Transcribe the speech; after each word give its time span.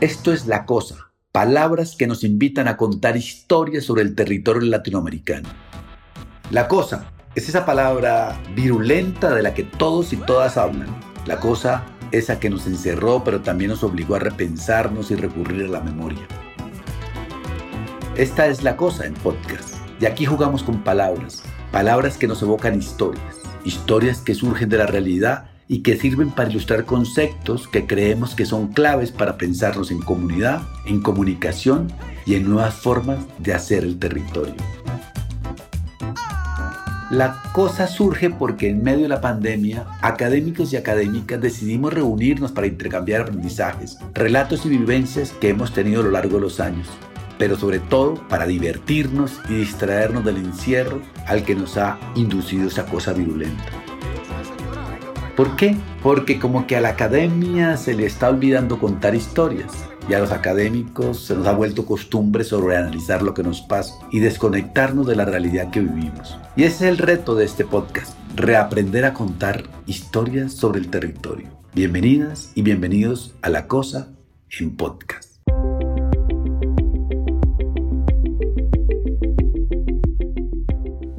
Esto 0.00 0.32
es 0.32 0.46
La 0.46 0.64
Cosa, 0.64 1.10
palabras 1.30 1.94
que 1.94 2.06
nos 2.06 2.24
invitan 2.24 2.68
a 2.68 2.78
contar 2.78 3.18
historias 3.18 3.84
sobre 3.84 4.00
el 4.00 4.14
territorio 4.14 4.62
latinoamericano. 4.62 5.50
La 6.50 6.68
Cosa 6.68 7.12
es 7.34 7.50
esa 7.50 7.66
palabra 7.66 8.40
virulenta 8.54 9.34
de 9.34 9.42
la 9.42 9.52
que 9.52 9.62
todos 9.62 10.14
y 10.14 10.16
todas 10.16 10.56
hablan. 10.56 10.88
La 11.26 11.38
Cosa 11.38 11.84
esa 12.12 12.40
que 12.40 12.48
nos 12.48 12.66
encerró 12.66 13.22
pero 13.24 13.42
también 13.42 13.72
nos 13.72 13.84
obligó 13.84 14.14
a 14.14 14.20
repensarnos 14.20 15.10
y 15.10 15.16
recurrir 15.16 15.66
a 15.66 15.68
la 15.68 15.80
memoria. 15.82 16.26
Esta 18.16 18.46
es 18.46 18.62
La 18.62 18.78
Cosa 18.78 19.04
en 19.04 19.12
podcast. 19.12 19.74
Y 20.00 20.06
aquí 20.06 20.24
jugamos 20.24 20.62
con 20.62 20.82
palabras, 20.82 21.42
palabras 21.72 22.16
que 22.16 22.26
nos 22.26 22.40
evocan 22.40 22.78
historias, 22.78 23.36
historias 23.66 24.22
que 24.22 24.34
surgen 24.34 24.70
de 24.70 24.78
la 24.78 24.86
realidad 24.86 25.50
y 25.70 25.82
que 25.82 25.96
sirven 25.96 26.30
para 26.32 26.50
ilustrar 26.50 26.84
conceptos 26.84 27.68
que 27.68 27.86
creemos 27.86 28.34
que 28.34 28.44
son 28.44 28.72
claves 28.72 29.12
para 29.12 29.38
pensarnos 29.38 29.92
en 29.92 30.00
comunidad, 30.00 30.62
en 30.84 31.00
comunicación 31.00 31.86
y 32.26 32.34
en 32.34 32.50
nuevas 32.50 32.74
formas 32.74 33.20
de 33.38 33.54
hacer 33.54 33.84
el 33.84 33.96
territorio. 33.96 34.56
La 37.12 37.40
cosa 37.52 37.86
surge 37.86 38.30
porque 38.30 38.68
en 38.68 38.82
medio 38.82 39.02
de 39.02 39.10
la 39.10 39.20
pandemia, 39.20 39.86
académicos 40.02 40.72
y 40.72 40.76
académicas 40.76 41.40
decidimos 41.40 41.94
reunirnos 41.94 42.50
para 42.50 42.66
intercambiar 42.66 43.20
aprendizajes, 43.20 43.96
relatos 44.12 44.66
y 44.66 44.70
vivencias 44.70 45.30
que 45.40 45.50
hemos 45.50 45.72
tenido 45.72 46.00
a 46.00 46.04
lo 46.04 46.10
largo 46.10 46.34
de 46.34 46.42
los 46.42 46.58
años, 46.58 46.88
pero 47.38 47.56
sobre 47.56 47.78
todo 47.78 48.14
para 48.28 48.44
divertirnos 48.44 49.40
y 49.48 49.54
distraernos 49.54 50.24
del 50.24 50.38
encierro 50.38 51.00
al 51.28 51.44
que 51.44 51.54
nos 51.54 51.76
ha 51.76 51.96
inducido 52.16 52.66
esa 52.66 52.86
cosa 52.86 53.12
virulenta. 53.12 53.79
¿Por 55.40 55.56
qué? 55.56 55.74
Porque 56.02 56.38
como 56.38 56.66
que 56.66 56.76
a 56.76 56.82
la 56.82 56.90
academia 56.90 57.78
se 57.78 57.94
le 57.94 58.04
está 58.04 58.28
olvidando 58.28 58.78
contar 58.78 59.14
historias 59.14 59.72
y 60.06 60.12
a 60.12 60.18
los 60.18 60.32
académicos 60.32 61.24
se 61.24 61.34
nos 61.34 61.46
ha 61.46 61.54
vuelto 61.54 61.86
costumbre 61.86 62.44
sobreanalizar 62.44 63.22
lo 63.22 63.32
que 63.32 63.42
nos 63.42 63.62
pasa 63.62 63.94
y 64.10 64.18
desconectarnos 64.18 65.06
de 65.06 65.16
la 65.16 65.24
realidad 65.24 65.70
que 65.70 65.80
vivimos. 65.80 66.36
Y 66.56 66.64
ese 66.64 66.74
es 66.74 66.92
el 66.92 66.98
reto 66.98 67.34
de 67.36 67.46
este 67.46 67.64
podcast, 67.64 68.18
reaprender 68.36 69.06
a 69.06 69.14
contar 69.14 69.64
historias 69.86 70.52
sobre 70.52 70.78
el 70.78 70.90
territorio. 70.90 71.48
Bienvenidas 71.72 72.52
y 72.54 72.60
bienvenidos 72.60 73.34
a 73.40 73.48
La 73.48 73.66
Cosa 73.66 74.10
en 74.58 74.76
Podcast. 74.76 75.38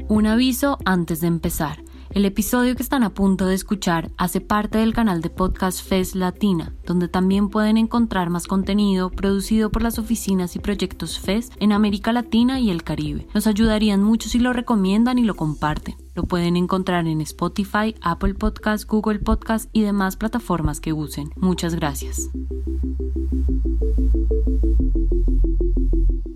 Un 0.09 0.27
aviso 0.27 0.77
antes 0.85 1.21
de 1.21 1.27
empezar. 1.27 1.79
El 2.13 2.25
episodio 2.25 2.75
que 2.75 2.83
están 2.83 3.03
a 3.03 3.13
punto 3.13 3.45
de 3.45 3.55
escuchar 3.55 4.11
hace 4.17 4.41
parte 4.41 4.79
del 4.79 4.93
canal 4.93 5.21
de 5.21 5.29
podcast 5.29 5.81
FES 5.81 6.13
Latina, 6.15 6.75
donde 6.85 7.07
también 7.07 7.47
pueden 7.47 7.77
encontrar 7.77 8.29
más 8.29 8.47
contenido 8.47 9.09
producido 9.09 9.71
por 9.71 9.81
las 9.81 9.97
oficinas 9.97 10.57
y 10.57 10.59
proyectos 10.59 11.19
FES 11.19 11.51
en 11.61 11.71
América 11.71 12.11
Latina 12.11 12.59
y 12.59 12.69
el 12.69 12.83
Caribe. 12.83 13.27
Nos 13.33 13.47
ayudarían 13.47 14.03
mucho 14.03 14.27
si 14.27 14.39
lo 14.39 14.51
recomiendan 14.51 15.19
y 15.19 15.23
lo 15.23 15.35
comparten. 15.35 15.95
Lo 16.13 16.23
pueden 16.23 16.57
encontrar 16.57 17.07
en 17.07 17.21
Spotify, 17.21 17.95
Apple 18.01 18.33
Podcast, 18.33 18.85
Google 18.89 19.19
Podcast 19.19 19.69
y 19.71 19.81
demás 19.81 20.17
plataformas 20.17 20.81
que 20.81 20.91
usen. 20.91 21.31
Muchas 21.37 21.75
gracias. 21.75 22.29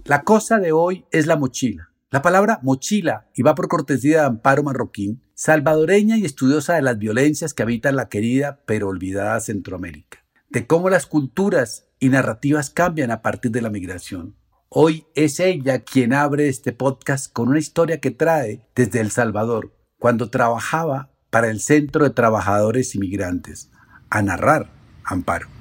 La 0.06 0.24
cosa 0.24 0.58
de 0.60 0.72
hoy 0.72 1.04
es 1.12 1.28
la 1.28 1.36
mochila. 1.36 1.90
La 2.16 2.22
palabra 2.22 2.62
mochila, 2.64 3.28
y 3.36 3.42
va 3.42 3.56
por 3.56 3.68
cortesía 3.68 4.22
de 4.22 4.28
Amparo 4.28 4.64
Marroquín, 4.64 5.22
salvadoreña 5.34 6.16
y 6.16 6.24
estudiosa 6.24 6.76
de 6.76 6.82
las 6.82 6.98
violencias 6.98 7.54
que 7.54 7.64
habitan 7.64 7.98
la 7.98 8.08
querida 8.08 8.62
pero 8.66 8.88
olvidada 8.88 9.38
Centroamérica, 9.42 10.24
de 10.48 10.66
cómo 10.66 10.90
las 10.90 11.08
culturas 11.08 11.90
y 12.00 12.08
narrativas 12.08 12.70
cambian 12.70 13.12
a 13.12 13.22
partir 13.22 13.52
de 13.52 13.62
la 13.62 13.70
migración. 13.70 14.38
Hoy 14.70 15.06
es 15.14 15.42
ella 15.42 15.84
quien 15.84 16.14
abre 16.14 16.48
este 16.48 16.72
podcast 16.72 17.34
con 17.34 17.50
una 17.50 17.60
historia 17.60 18.00
que 18.00 18.12
trae 18.12 18.66
desde 18.76 19.02
El 19.02 19.12
Salvador, 19.12 19.76
cuando 20.00 20.30
trabajaba 20.30 21.12
para 21.30 21.50
el 21.50 21.60
Centro 21.60 22.06
de 22.06 22.12
Trabajadores 22.12 22.96
Inmigrantes, 22.96 23.72
a 24.10 24.22
narrar 24.22 24.70
Amparo. 25.04 25.55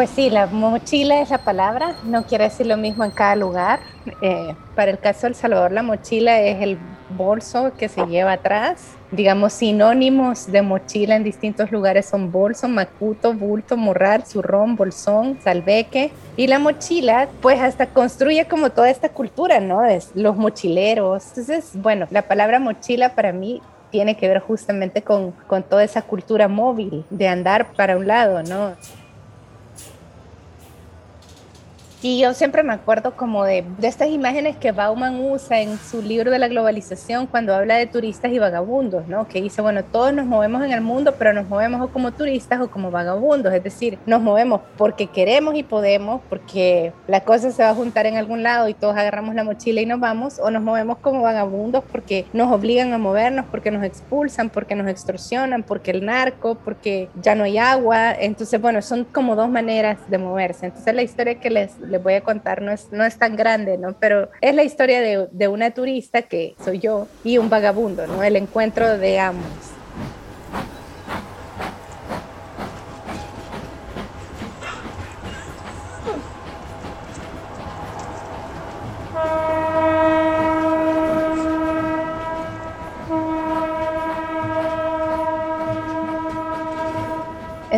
Pues 0.00 0.08
sí, 0.16 0.30
la 0.30 0.46
mochila 0.46 1.20
es 1.20 1.28
la 1.28 1.44
palabra, 1.44 1.94
no 2.04 2.22
quiere 2.22 2.44
decir 2.44 2.64
lo 2.64 2.78
mismo 2.78 3.04
en 3.04 3.10
cada 3.10 3.36
lugar. 3.36 3.80
Eh, 4.22 4.54
para 4.74 4.90
el 4.90 4.98
caso 4.98 5.26
de 5.26 5.28
El 5.28 5.34
Salvador, 5.34 5.72
la 5.72 5.82
mochila 5.82 6.40
es 6.40 6.62
el 6.62 6.78
bolso 7.10 7.72
que 7.76 7.90
se 7.90 8.06
lleva 8.06 8.32
atrás. 8.32 8.94
Digamos, 9.10 9.52
sinónimos 9.52 10.50
de 10.50 10.62
mochila 10.62 11.16
en 11.16 11.22
distintos 11.22 11.70
lugares 11.70 12.06
son 12.06 12.32
bolso, 12.32 12.66
macuto, 12.66 13.34
bulto, 13.34 13.76
morral, 13.76 14.24
zurrón, 14.24 14.74
bolsón, 14.74 15.38
salveque. 15.44 16.12
Y 16.34 16.46
la 16.46 16.58
mochila, 16.58 17.28
pues 17.42 17.60
hasta 17.60 17.84
construye 17.84 18.46
como 18.46 18.70
toda 18.70 18.88
esta 18.88 19.10
cultura, 19.10 19.60
¿no? 19.60 19.84
Es 19.84 20.12
los 20.14 20.34
mochileros. 20.34 21.26
Entonces, 21.28 21.72
bueno, 21.74 22.06
la 22.10 22.22
palabra 22.22 22.58
mochila 22.58 23.14
para 23.14 23.34
mí 23.34 23.60
tiene 23.90 24.16
que 24.16 24.28
ver 24.28 24.40
justamente 24.40 25.02
con, 25.02 25.32
con 25.46 25.62
toda 25.62 25.84
esa 25.84 26.00
cultura 26.00 26.48
móvil 26.48 27.04
de 27.10 27.28
andar 27.28 27.72
para 27.72 27.98
un 27.98 28.06
lado, 28.06 28.42
¿no? 28.42 28.72
Y 32.02 32.18
yo 32.18 32.32
siempre 32.32 32.62
me 32.62 32.72
acuerdo 32.72 33.14
como 33.14 33.44
de, 33.44 33.62
de, 33.78 33.86
estas 33.86 34.08
imágenes 34.08 34.56
que 34.56 34.72
Bauman 34.72 35.20
usa 35.20 35.60
en 35.60 35.78
su 35.78 36.00
libro 36.00 36.30
de 36.30 36.38
la 36.38 36.48
globalización 36.48 37.26
cuando 37.26 37.54
habla 37.54 37.76
de 37.76 37.86
turistas 37.86 38.32
y 38.32 38.38
vagabundos, 38.38 39.06
¿no? 39.06 39.28
Que 39.28 39.42
dice, 39.42 39.60
bueno, 39.60 39.84
todos 39.84 40.14
nos 40.14 40.24
movemos 40.24 40.64
en 40.64 40.72
el 40.72 40.80
mundo, 40.80 41.14
pero 41.18 41.34
nos 41.34 41.46
movemos 41.46 41.82
o 41.82 41.88
como 41.92 42.12
turistas 42.12 42.60
o 42.62 42.70
como 42.70 42.90
vagabundos, 42.90 43.52
es 43.52 43.62
decir, 43.62 43.98
nos 44.06 44.22
movemos 44.22 44.62
porque 44.78 45.08
queremos 45.08 45.54
y 45.56 45.62
podemos, 45.62 46.22
porque 46.30 46.94
la 47.06 47.20
cosa 47.20 47.50
se 47.50 47.62
va 47.62 47.70
a 47.70 47.74
juntar 47.74 48.06
en 48.06 48.16
algún 48.16 48.42
lado 48.42 48.68
y 48.68 48.74
todos 48.74 48.96
agarramos 48.96 49.34
la 49.34 49.44
mochila 49.44 49.82
y 49.82 49.86
nos 49.86 50.00
vamos, 50.00 50.38
o 50.38 50.50
nos 50.50 50.62
movemos 50.62 50.98
como 50.98 51.20
vagabundos 51.20 51.84
porque 51.92 52.24
nos 52.32 52.50
obligan 52.50 52.94
a 52.94 52.98
movernos, 52.98 53.44
porque 53.50 53.70
nos 53.70 53.84
expulsan, 53.84 54.48
porque 54.48 54.74
nos 54.74 54.88
extorsionan, 54.88 55.62
porque 55.62 55.90
el 55.90 56.06
narco, 56.06 56.54
porque 56.54 57.10
ya 57.20 57.34
no 57.34 57.44
hay 57.44 57.58
agua. 57.58 58.12
Entonces, 58.12 58.58
bueno, 58.60 58.80
son 58.80 59.04
como 59.04 59.36
dos 59.36 59.50
maneras 59.50 59.98
de 60.08 60.16
moverse. 60.16 60.66
Entonces, 60.66 60.94
la 60.94 61.02
historia 61.02 61.38
que 61.38 61.50
les 61.50 61.72
les 61.90 62.02
voy 62.02 62.14
a 62.14 62.22
contar 62.22 62.62
no 62.62 62.72
es, 62.72 62.90
no 62.92 63.04
es 63.04 63.18
tan 63.18 63.36
grande, 63.36 63.78
¿no? 63.78 63.96
Pero 63.98 64.30
es 64.40 64.54
la 64.54 64.62
historia 64.62 65.00
de, 65.00 65.28
de 65.30 65.48
una 65.48 65.72
turista 65.72 66.22
que 66.22 66.54
soy 66.64 66.78
yo 66.78 67.08
y 67.24 67.38
un 67.38 67.50
vagabundo, 67.50 68.06
¿no? 68.06 68.22
El 68.22 68.36
encuentro 68.36 68.98
de 68.98 69.18
ambos. 69.18 69.79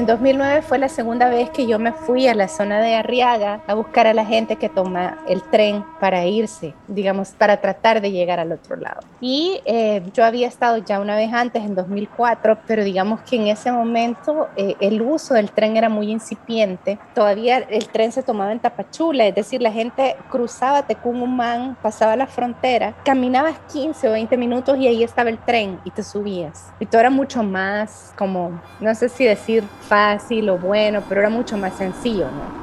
En 0.03 0.07
2009 0.07 0.63
fue 0.63 0.81
la 0.81 0.89
segunda 0.89 1.29
vez 1.29 1.51
que 1.51 1.65
yo 1.65 1.79
me 1.79 1.93
fui 1.93 2.27
a 2.27 2.35
la 2.35 2.49
zona 2.49 2.81
de 2.81 2.97
Arriaga 2.97 3.61
a 3.69 3.75
buscar 3.75 4.09
a 4.09 4.13
la 4.13 4.25
gente 4.25 4.57
que 4.57 4.69
toma 4.69 5.19
el 5.29 5.45
tren 5.45 5.85
para 6.01 6.27
irse, 6.27 6.75
digamos, 6.89 7.29
para 7.39 7.61
tratar 7.61 8.01
de 8.01 8.11
llegar 8.11 8.41
al 8.41 8.51
otro 8.51 8.75
lado. 8.75 8.99
Y 9.21 9.61
eh, 9.65 10.03
yo 10.13 10.25
había 10.25 10.49
estado 10.49 10.79
ya 10.79 10.99
una 10.99 11.15
vez 11.15 11.33
antes, 11.33 11.63
en 11.63 11.77
2004, 11.77 12.59
pero 12.67 12.83
digamos 12.83 13.21
que 13.21 13.37
en 13.37 13.47
ese 13.47 13.71
momento 13.71 14.49
eh, 14.57 14.75
el 14.81 15.01
uso 15.03 15.35
del 15.35 15.53
tren 15.53 15.77
era 15.77 15.89
muy 15.89 16.11
incipiente. 16.11 16.99
Todavía 17.15 17.59
el 17.59 17.87
tren 17.87 18.11
se 18.11 18.25
tomaba 18.25 18.51
en 18.51 18.59
Tapachula, 18.59 19.25
es 19.27 19.37
decir, 19.37 19.63
la 19.63 19.71
gente 19.71 20.17
cruzaba 20.33 20.85
Tecumumán, 20.85 21.77
pasaba 21.81 22.17
la 22.17 22.27
frontera, 22.27 22.93
caminabas 23.05 23.55
15 23.73 24.09
o 24.09 24.13
20 24.15 24.37
minutos 24.37 24.77
y 24.79 24.89
ahí 24.89 25.05
estaba 25.05 25.31
el 25.31 25.39
tren 25.39 25.79
y 25.85 25.93
te 25.93 26.03
subías. 26.03 26.73
Y 26.81 26.87
todo 26.87 27.01
era 27.01 27.11
mucho 27.11 27.45
más 27.45 28.13
como, 28.19 28.61
no 28.81 28.93
sé 28.97 29.09
si 29.09 29.25
decir 29.25 29.63
fácil 29.93 30.49
o 30.49 30.57
bueno, 30.57 31.03
pero 31.07 31.21
era 31.21 31.29
mucho 31.29 31.59
más 31.59 31.75
sencillo, 31.75 32.25
¿no? 32.25 32.63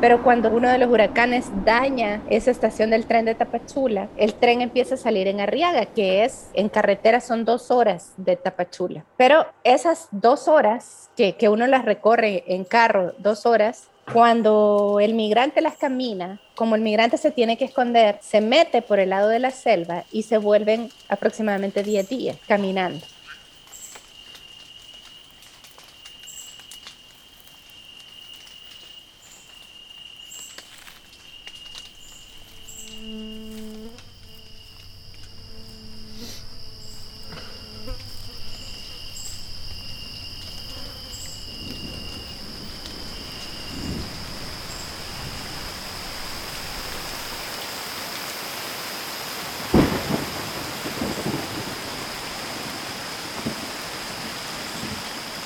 Pero 0.00 0.24
cuando 0.24 0.50
uno 0.50 0.68
de 0.68 0.78
los 0.78 0.90
huracanes 0.90 1.46
daña 1.64 2.20
esa 2.28 2.50
estación 2.50 2.90
del 2.90 3.06
tren 3.06 3.24
de 3.24 3.36
Tapachula, 3.36 4.08
el 4.16 4.34
tren 4.34 4.60
empieza 4.60 4.96
a 4.96 4.98
salir 4.98 5.28
en 5.28 5.38
Arriaga, 5.38 5.86
que 5.86 6.24
es 6.24 6.50
en 6.54 6.68
carretera 6.68 7.20
son 7.20 7.44
dos 7.44 7.70
horas 7.70 8.12
de 8.16 8.34
Tapachula. 8.34 9.04
Pero 9.16 9.46
esas 9.62 10.08
dos 10.10 10.48
horas 10.48 11.10
que, 11.16 11.36
que 11.36 11.48
uno 11.48 11.68
las 11.68 11.84
recorre 11.84 12.42
en 12.48 12.64
carro, 12.64 13.12
dos 13.18 13.46
horas, 13.46 13.88
cuando 14.12 14.98
el 15.00 15.14
migrante 15.14 15.60
las 15.60 15.76
camina, 15.76 16.40
como 16.56 16.74
el 16.74 16.82
migrante 16.82 17.18
se 17.18 17.30
tiene 17.30 17.56
que 17.56 17.66
esconder, 17.66 18.18
se 18.20 18.40
mete 18.40 18.82
por 18.82 18.98
el 18.98 19.10
lado 19.10 19.28
de 19.28 19.38
la 19.38 19.52
selva 19.52 20.02
y 20.10 20.24
se 20.24 20.38
vuelven 20.38 20.90
aproximadamente 21.08 21.84
10 21.84 22.08
días 22.08 22.36
caminando. 22.48 23.06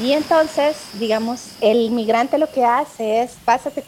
Y 0.08 0.14
entonces, 0.14 0.88
digamos, 0.98 1.52
el 1.60 1.90
migrante 1.90 2.38
lo 2.38 2.46
que 2.46 2.64
hace 2.64 3.20
es, 3.20 3.36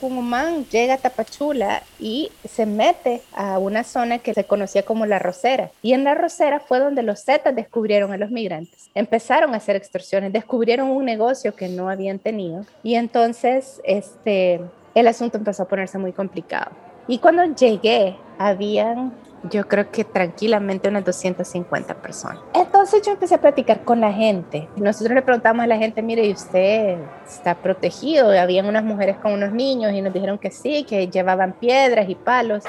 un 0.03 0.29
man, 0.29 0.67
llega 0.67 0.93
a 0.93 0.99
Tapachula 0.99 1.83
y 1.99 2.31
se 2.47 2.67
mete 2.67 3.23
a 3.33 3.59
una 3.59 3.85
zona 3.85 4.19
que 4.19 4.35
se 4.35 4.45
conocía 4.45 4.83
como 4.83 5.07
La 5.07 5.19
Rosera. 5.19 5.71
Y 5.81 5.95
en 5.95 6.05
La 6.05 6.15
Rosera 6.15 6.61
fue 6.61 6.79
donde 6.79 7.03
los 7.03 7.25
Zetas 7.25 7.57
descubrieron 7.57 8.13
a 8.13 8.19
los 8.19 8.31
migrantes. 8.31 8.91
Empezaron 8.95 9.55
a 9.55 9.57
hacer 9.57 9.77
extorsiones, 9.77 10.31
descubrieron 10.31 10.91
un 10.91 11.07
negocio 11.07 11.57
que 11.57 11.71
no 11.71 11.89
habían 11.89 12.19
tenido. 12.19 12.67
Y 12.83 12.97
entonces, 12.97 13.81
este, 13.85 14.61
el 14.95 15.07
asunto 15.07 15.39
empezó 15.39 15.63
a 15.63 15.69
ponerse 15.69 15.97
muy 15.97 16.13
complicado. 16.13 16.73
Y 17.09 17.17
cuando 17.17 17.47
llegué, 17.47 18.15
habían 18.37 19.15
yo 19.45 19.67
creo 19.69 19.91
que 19.91 20.05
tranquilamente 20.05 20.89
unas 20.89 21.05
250 21.05 21.95
personas. 21.95 22.41
Entonces 22.55 23.03
yo 23.05 23.13
empecé 23.13 23.35
a 23.35 23.41
platicar 23.41 23.85
con 23.85 24.01
la 24.01 24.13
gente. 24.13 24.69
Nosotros 24.77 25.15
le 25.15 25.23
preguntamos 25.23 25.65
a 25.65 25.67
la 25.67 25.77
gente, 25.77 26.03
mire, 26.03 26.27
¿y 26.27 26.33
usted 26.33 26.99
está 27.27 27.55
protegido? 27.55 28.31
Habían 28.39 28.67
unas 28.67 28.85
mujeres 28.85 29.17
con 29.17 29.33
unos 29.33 29.53
niños 29.53 29.93
y 29.93 30.03
nos 30.03 30.13
dijeron 30.13 30.39
que 30.39 30.51
sí, 30.51 30.85
que 30.85 31.09
llevaban 31.09 31.53
piedras 31.53 32.09
y 32.09 32.15
palos. 32.15 32.65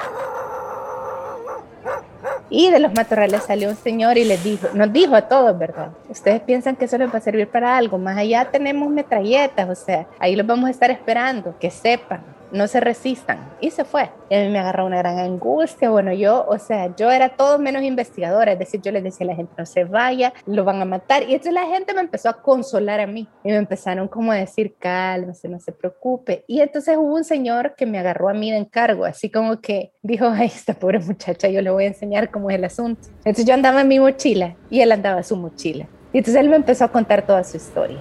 Y 2.48 2.70
de 2.70 2.80
los 2.80 2.92
matorrales 2.92 3.42
salió 3.44 3.70
un 3.70 3.76
señor 3.76 4.18
y 4.18 4.24
les 4.24 4.44
dijo, 4.44 4.68
nos 4.74 4.92
dijo 4.92 5.14
a 5.14 5.22
todos, 5.22 5.58
¿verdad? 5.58 5.88
Ustedes 6.10 6.40
piensan 6.42 6.76
que 6.76 6.84
eso 6.84 6.98
les 6.98 7.12
va 7.12 7.18
a 7.18 7.20
servir 7.20 7.48
para 7.48 7.76
algo. 7.76 7.96
Más 7.96 8.16
allá 8.16 8.50
tenemos 8.50 8.90
metralletas, 8.90 9.68
o 9.70 9.74
sea, 9.74 10.06
ahí 10.18 10.36
los 10.36 10.46
vamos 10.46 10.68
a 10.68 10.70
estar 10.70 10.90
esperando, 10.90 11.54
que 11.58 11.70
sepan 11.70 12.20
no 12.52 12.68
se 12.68 12.80
resistan. 12.80 13.38
Y 13.60 13.70
se 13.70 13.84
fue. 13.84 14.10
Y 14.28 14.34
a 14.34 14.40
mí 14.40 14.48
me 14.48 14.58
agarró 14.58 14.86
una 14.86 14.98
gran 14.98 15.18
angustia. 15.18 15.90
Bueno, 15.90 16.12
yo, 16.12 16.46
o 16.48 16.58
sea, 16.58 16.94
yo 16.96 17.10
era 17.10 17.30
todo 17.30 17.58
menos 17.58 17.82
investigadora. 17.82 18.52
Es 18.52 18.58
decir, 18.58 18.80
yo 18.82 18.92
les 18.92 19.02
decía 19.02 19.24
a 19.24 19.28
la 19.28 19.34
gente, 19.34 19.52
no 19.56 19.66
se 19.66 19.84
vaya, 19.84 20.32
lo 20.46 20.64
van 20.64 20.80
a 20.80 20.84
matar. 20.84 21.22
Y 21.22 21.32
entonces 21.32 21.54
la 21.54 21.66
gente 21.66 21.94
me 21.94 22.00
empezó 22.00 22.28
a 22.28 22.42
consolar 22.42 23.00
a 23.00 23.06
mí. 23.06 23.28
Y 23.42 23.48
me 23.48 23.56
empezaron 23.56 24.08
como 24.08 24.32
a 24.32 24.36
decir, 24.36 24.76
cálmese, 24.78 25.48
no 25.48 25.58
se 25.58 25.72
preocupe. 25.72 26.44
Y 26.46 26.60
entonces 26.60 26.96
hubo 26.96 27.14
un 27.14 27.24
señor 27.24 27.74
que 27.76 27.86
me 27.86 27.98
agarró 27.98 28.28
a 28.28 28.34
mí 28.34 28.50
de 28.50 28.58
encargo, 28.58 29.04
así 29.04 29.30
como 29.30 29.60
que 29.60 29.92
dijo, 30.02 30.26
ay, 30.28 30.46
esta 30.46 30.74
pobre 30.74 30.98
muchacha, 30.98 31.48
yo 31.48 31.62
le 31.62 31.70
voy 31.70 31.84
a 31.84 31.88
enseñar 31.88 32.30
cómo 32.30 32.50
es 32.50 32.56
el 32.56 32.64
asunto. 32.64 33.08
Entonces 33.18 33.44
yo 33.44 33.54
andaba 33.54 33.80
en 33.80 33.88
mi 33.88 33.98
mochila 33.98 34.56
y 34.70 34.80
él 34.80 34.92
andaba 34.92 35.18
en 35.18 35.24
su 35.24 35.36
mochila. 35.36 35.86
Y 36.12 36.18
entonces 36.18 36.40
él 36.40 36.48
me 36.48 36.56
empezó 36.56 36.84
a 36.84 36.88
contar 36.88 37.26
toda 37.26 37.42
su 37.42 37.56
historia. 37.56 37.98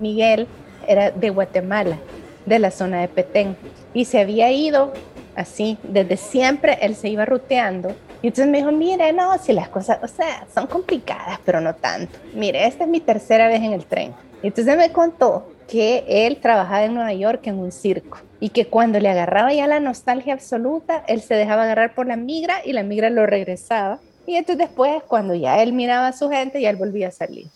Miguel 0.00 0.46
era 0.86 1.10
de 1.10 1.30
Guatemala, 1.30 1.98
de 2.46 2.58
la 2.58 2.70
zona 2.70 3.00
de 3.00 3.08
Petén, 3.08 3.56
y 3.94 4.04
se 4.06 4.18
había 4.18 4.50
ido 4.50 4.92
así, 5.36 5.78
desde 5.82 6.16
siempre 6.16 6.78
él 6.82 6.94
se 6.94 7.08
iba 7.08 7.24
ruteando. 7.24 7.94
Y 8.22 8.28
entonces 8.28 8.48
me 8.48 8.58
dijo, 8.58 8.72
mire, 8.72 9.12
no, 9.12 9.38
si 9.38 9.52
las 9.52 9.68
cosas, 9.68 9.98
o 10.02 10.08
sea, 10.08 10.46
son 10.52 10.66
complicadas, 10.66 11.38
pero 11.44 11.60
no 11.60 11.74
tanto. 11.74 12.18
Mire, 12.34 12.66
esta 12.66 12.84
es 12.84 12.90
mi 12.90 13.00
tercera 13.00 13.48
vez 13.48 13.62
en 13.62 13.72
el 13.72 13.86
tren. 13.86 14.12
Y 14.42 14.48
entonces 14.48 14.76
me 14.76 14.92
contó 14.92 15.52
que 15.68 16.04
él 16.06 16.38
trabajaba 16.38 16.84
en 16.84 16.94
Nueva 16.94 17.12
York 17.14 17.42
en 17.44 17.58
un 17.58 17.72
circo 17.72 18.18
y 18.40 18.48
que 18.50 18.66
cuando 18.66 18.98
le 18.98 19.08
agarraba 19.08 19.52
ya 19.52 19.66
la 19.66 19.80
nostalgia 19.80 20.34
absoluta, 20.34 21.04
él 21.06 21.22
se 21.22 21.34
dejaba 21.34 21.62
agarrar 21.62 21.94
por 21.94 22.06
la 22.06 22.16
migra 22.16 22.56
y 22.64 22.72
la 22.72 22.82
migra 22.82 23.08
lo 23.08 23.24
regresaba. 23.24 24.00
Y 24.26 24.36
entonces 24.36 24.66
después, 24.66 25.02
cuando 25.06 25.34
ya 25.34 25.62
él 25.62 25.72
miraba 25.72 26.08
a 26.08 26.12
su 26.12 26.28
gente, 26.28 26.60
ya 26.60 26.70
él 26.70 26.76
volvía 26.76 27.08
a 27.08 27.12
salir. 27.12 27.46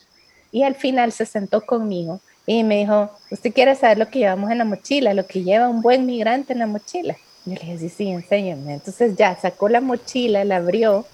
Y 0.53 0.63
al 0.63 0.77
final 0.77 1.13
se 1.13 1.27
sentó 1.27 1.63
conmigo 1.63 2.21
y 2.47 2.63
me 2.63 2.79
dijo, 2.79 3.11
¿usted 3.31 3.53
quiere 3.53 3.75
saber 3.75 3.99
lo 3.99 4.09
que 4.09 4.19
llevamos 4.19 4.51
en 4.51 4.59
la 4.59 4.65
mochila? 4.65 5.15
Lo 5.15 5.27
que 5.27 5.43
lleva 5.43 5.69
un 5.69 5.81
buen 5.81 6.05
migrante 6.05 6.53
en 6.53 6.59
la 6.59 6.67
mochila. 6.67 7.17
Yo 7.47 7.55
le 7.55 7.61
dije, 7.61 7.79
sí, 7.79 7.89
sí, 7.89 8.09
enséñame. 8.09 8.75
Entonces 8.75 9.17
ya 9.17 9.39
sacó 9.41 9.69
la 9.69 9.81
mochila, 9.81 10.45
la 10.45 10.57
abrió. 10.57 11.07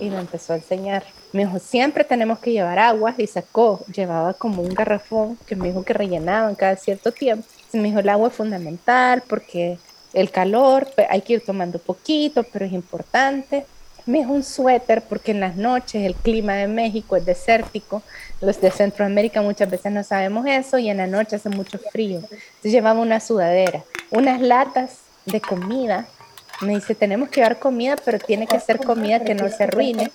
Y 0.00 0.10
lo 0.10 0.18
empezó 0.18 0.52
a 0.52 0.56
enseñar. 0.56 1.04
Me 1.32 1.44
dijo, 1.44 1.60
siempre 1.60 2.02
tenemos 2.02 2.40
que 2.40 2.52
llevar 2.52 2.80
agua. 2.80 3.14
Y 3.18 3.28
sacó, 3.28 3.84
llevaba 3.92 4.34
como 4.34 4.62
un 4.62 4.74
garrafón 4.74 5.38
que 5.46 5.54
me 5.54 5.68
dijo 5.68 5.84
que 5.84 5.92
rellenaban 5.92 6.56
cada 6.56 6.76
cierto 6.76 7.12
tiempo. 7.12 7.46
me 7.72 7.84
dijo, 7.84 8.00
el 8.00 8.08
agua 8.08 8.28
es 8.28 8.34
fundamental 8.34 9.22
porque 9.28 9.78
el 10.12 10.30
calor, 10.30 10.88
hay 11.08 11.20
que 11.20 11.34
ir 11.34 11.44
tomando 11.44 11.78
poquito, 11.78 12.42
pero 12.42 12.64
es 12.64 12.72
importante 12.72 13.64
me 14.06 14.20
es 14.20 14.26
un 14.26 14.44
suéter 14.44 15.02
porque 15.02 15.32
en 15.32 15.40
las 15.40 15.56
noches 15.56 16.04
el 16.04 16.14
clima 16.14 16.54
de 16.54 16.68
México 16.68 17.16
es 17.16 17.26
desértico. 17.26 18.02
Los 18.40 18.60
de 18.60 18.70
Centroamérica 18.70 19.42
muchas 19.42 19.68
veces 19.68 19.92
no 19.92 20.04
sabemos 20.04 20.46
eso 20.46 20.78
y 20.78 20.88
en 20.88 20.98
la 20.98 21.08
noche 21.08 21.36
hace 21.36 21.48
mucho 21.48 21.78
frío. 21.78 22.20
Entonces 22.20 22.72
llevaba 22.72 23.00
una 23.00 23.18
sudadera, 23.18 23.82
unas 24.10 24.40
latas 24.40 25.00
de 25.24 25.40
comida. 25.40 26.06
Me 26.60 26.74
dice, 26.74 26.94
tenemos 26.94 27.28
que 27.28 27.40
llevar 27.40 27.58
comida, 27.58 27.96
pero 28.02 28.18
tiene 28.18 28.46
que 28.46 28.60
ser 28.60 28.78
comida 28.78 29.24
que 29.24 29.34
no 29.34 29.48
se 29.48 29.64
arruine. 29.64 30.10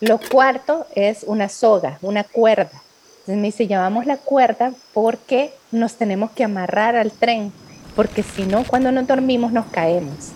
Lo 0.00 0.18
cuarto 0.18 0.86
es 0.94 1.22
una 1.26 1.48
soga, 1.50 1.98
una 2.00 2.24
cuerda. 2.24 2.82
Entonces 3.20 3.36
me 3.36 3.48
dice, 3.48 3.66
llevamos 3.66 4.06
la 4.06 4.16
cuerda 4.16 4.72
porque 4.94 5.52
nos 5.70 5.96
tenemos 5.96 6.30
que 6.30 6.44
amarrar 6.44 6.96
al 6.96 7.12
tren, 7.12 7.52
porque 7.94 8.22
si 8.22 8.44
no, 8.44 8.64
cuando 8.64 8.90
nos 8.90 9.06
dormimos 9.06 9.52
nos 9.52 9.66
caemos. 9.66 10.32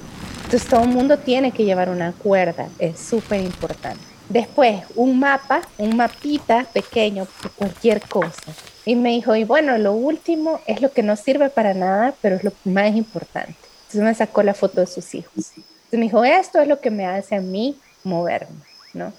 Entonces 0.51 0.69
todo 0.69 0.83
el 0.83 0.89
mundo 0.89 1.17
tiene 1.17 1.53
que 1.53 1.65
llevar 1.65 1.91
una 1.91 2.11
cuerda, 2.11 2.69
es 2.81 2.99
súper 2.99 3.41
importante. 3.41 4.03
Después, 4.29 4.83
un 4.97 5.21
mapa, 5.21 5.63
un 5.79 5.97
mapita 5.97 6.67
pequeño 6.73 7.29
cualquier 7.55 8.01
cosa. 8.01 8.53
Y 8.85 8.97
me 8.97 9.11
dijo, 9.11 9.37
y 9.37 9.45
bueno, 9.45 9.79
lo 9.79 9.93
último 9.93 10.61
es 10.67 10.83
lo 10.83 10.91
que 10.91 11.05
no 11.05 11.15
sirve 11.15 11.51
para 11.51 11.73
nada, 11.73 12.15
pero 12.21 12.35
es 12.35 12.43
lo 12.43 12.51
más 12.65 12.97
importante. 12.97 13.55
Entonces 13.83 14.03
me 14.03 14.13
sacó 14.13 14.43
la 14.43 14.53
foto 14.53 14.81
de 14.81 14.89
sus 14.89 15.15
hijos. 15.15 15.53
Entonces 15.55 16.01
me 16.01 16.07
dijo, 16.07 16.25
esto 16.25 16.61
es 16.61 16.67
lo 16.67 16.81
que 16.81 16.91
me 16.91 17.07
hace 17.07 17.37
a 17.37 17.41
mí 17.41 17.79
moverme, 18.03 18.59
¿no? 18.93 19.13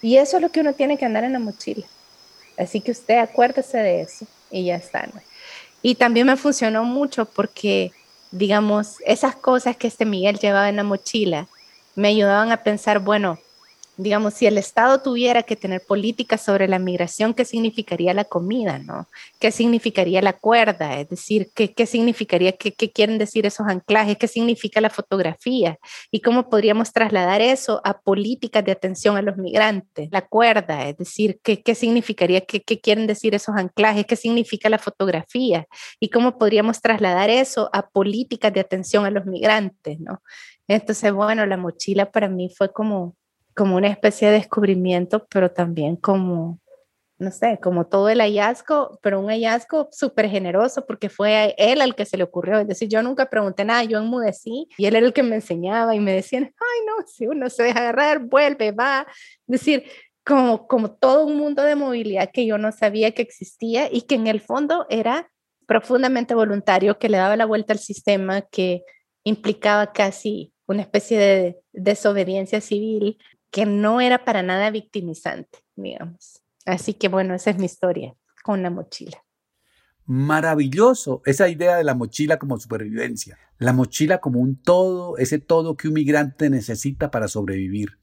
Y 0.00 0.16
eso 0.16 0.38
es 0.38 0.42
lo 0.42 0.50
que 0.50 0.62
uno 0.62 0.72
tiene 0.72 0.98
que 0.98 1.04
andar 1.04 1.22
en 1.22 1.34
la 1.34 1.38
mochila. 1.38 1.86
Así 2.58 2.80
que 2.80 2.90
usted 2.90 3.18
acuérdese 3.18 3.78
de 3.78 4.00
eso 4.00 4.26
y 4.50 4.64
ya 4.64 4.74
está. 4.74 5.06
¿no? 5.06 5.20
Y 5.80 5.94
también 5.94 6.26
me 6.26 6.36
funcionó 6.36 6.82
mucho 6.82 7.24
porque 7.24 7.92
digamos, 8.32 8.96
esas 9.06 9.36
cosas 9.36 9.76
que 9.76 9.86
este 9.86 10.04
Miguel 10.04 10.38
llevaba 10.38 10.68
en 10.68 10.76
la 10.76 10.84
mochila 10.84 11.46
me 11.94 12.08
ayudaban 12.08 12.50
a 12.50 12.62
pensar, 12.64 12.98
bueno, 12.98 13.38
digamos, 14.02 14.34
si 14.34 14.46
el 14.46 14.58
Estado 14.58 15.00
tuviera 15.02 15.42
que 15.42 15.56
tener 15.56 15.82
políticas 15.86 16.44
sobre 16.44 16.68
la 16.68 16.78
migración, 16.78 17.34
¿qué 17.34 17.44
significaría 17.44 18.14
la 18.14 18.24
comida, 18.24 18.78
no? 18.78 19.08
¿Qué 19.38 19.50
significaría 19.50 20.20
la 20.22 20.32
cuerda? 20.32 20.98
Es 20.98 21.08
decir, 21.08 21.50
¿qué, 21.54 21.72
qué 21.72 21.86
significaría, 21.86 22.52
qué, 22.52 22.72
qué, 22.72 22.90
quieren 22.90 23.18
decir 23.18 23.46
esos 23.46 23.66
anclajes? 23.66 24.16
¿Qué 24.16 24.28
significa 24.28 24.80
la 24.80 24.90
fotografía? 24.90 25.78
¿Y 26.10 26.20
cómo 26.20 26.48
podríamos 26.48 26.92
trasladar 26.92 27.40
eso 27.40 27.80
a 27.84 28.00
políticas 28.00 28.64
de 28.64 28.72
atención 28.72 29.16
a 29.16 29.22
los 29.22 29.36
migrantes? 29.36 30.08
La 30.10 30.22
cuerda, 30.22 30.88
es 30.88 30.96
decir, 30.98 31.40
¿qué, 31.42 31.62
qué 31.62 31.74
significaría, 31.74 32.42
qué, 32.42 32.62
qué 32.62 32.80
quieren 32.80 33.06
decir 33.06 33.34
esos 33.34 33.56
anclajes? 33.56 34.06
¿Qué 34.06 34.16
significa 34.16 34.68
la 34.68 34.78
fotografía? 34.78 35.66
¿Y 36.00 36.10
cómo 36.10 36.38
podríamos 36.38 36.80
trasladar 36.80 37.30
eso 37.30 37.70
a 37.72 37.88
políticas 37.88 38.52
de 38.52 38.60
atención 38.60 39.06
a 39.06 39.10
los 39.10 39.26
migrantes, 39.26 40.00
no? 40.00 40.22
Entonces, 40.68 41.12
bueno, 41.12 41.44
la 41.46 41.56
mochila 41.56 42.10
para 42.10 42.28
mí 42.28 42.48
fue 42.48 42.72
como 42.72 43.16
como 43.54 43.76
una 43.76 43.88
especie 43.88 44.28
de 44.28 44.34
descubrimiento, 44.34 45.26
pero 45.28 45.50
también 45.50 45.96
como, 45.96 46.60
no 47.18 47.30
sé, 47.30 47.58
como 47.62 47.86
todo 47.86 48.08
el 48.08 48.20
hallazgo, 48.20 48.98
pero 49.02 49.20
un 49.20 49.28
hallazgo 49.28 49.88
súper 49.92 50.28
generoso 50.28 50.86
porque 50.86 51.08
fue 51.08 51.54
él 51.58 51.80
al 51.80 51.94
que 51.94 52.04
se 52.04 52.16
le 52.16 52.24
ocurrió. 52.24 52.58
Es 52.58 52.68
decir, 52.68 52.88
yo 52.88 53.02
nunca 53.02 53.30
pregunté 53.30 53.64
nada, 53.64 53.84
yo 53.84 53.98
enmudecí 53.98 54.68
y 54.76 54.86
él 54.86 54.96
era 54.96 55.06
el 55.06 55.12
que 55.12 55.22
me 55.22 55.36
enseñaba 55.36 55.94
y 55.94 56.00
me 56.00 56.12
decían, 56.12 56.44
ay, 56.44 56.86
no, 56.86 57.06
si 57.06 57.26
uno 57.26 57.48
se 57.50 57.64
deja 57.64 57.80
agarrar, 57.80 58.20
vuelve, 58.20 58.72
va. 58.72 59.06
Es 59.48 59.60
decir, 59.60 59.84
como, 60.24 60.66
como 60.66 60.92
todo 60.92 61.26
un 61.26 61.36
mundo 61.36 61.62
de 61.62 61.76
movilidad 61.76 62.30
que 62.32 62.46
yo 62.46 62.58
no 62.58 62.72
sabía 62.72 63.12
que 63.12 63.22
existía 63.22 63.88
y 63.90 64.02
que 64.02 64.14
en 64.14 64.26
el 64.26 64.40
fondo 64.40 64.86
era 64.88 65.28
profundamente 65.66 66.34
voluntario, 66.34 66.98
que 66.98 67.08
le 67.08 67.18
daba 67.18 67.36
la 67.36 67.46
vuelta 67.46 67.72
al 67.72 67.78
sistema, 67.78 68.42
que 68.42 68.82
implicaba 69.24 69.92
casi 69.92 70.52
una 70.66 70.82
especie 70.82 71.18
de 71.18 71.60
desobediencia 71.72 72.60
civil 72.60 73.18
que 73.52 73.66
no 73.66 74.00
era 74.00 74.24
para 74.24 74.42
nada 74.42 74.70
victimizante, 74.70 75.60
digamos. 75.76 76.42
Así 76.64 76.94
que 76.94 77.08
bueno, 77.08 77.34
esa 77.34 77.50
es 77.50 77.58
mi 77.58 77.66
historia 77.66 78.16
con 78.42 78.62
la 78.62 78.70
mochila. 78.70 79.22
Maravilloso 80.06 81.22
esa 81.26 81.48
idea 81.48 81.76
de 81.76 81.84
la 81.84 81.94
mochila 81.94 82.38
como 82.38 82.58
supervivencia, 82.58 83.38
la 83.58 83.72
mochila 83.72 84.18
como 84.18 84.40
un 84.40 84.60
todo, 84.60 85.16
ese 85.18 85.38
todo 85.38 85.76
que 85.76 85.86
un 85.86 85.94
migrante 85.94 86.50
necesita 86.50 87.10
para 87.12 87.28
sobrevivir. 87.28 87.98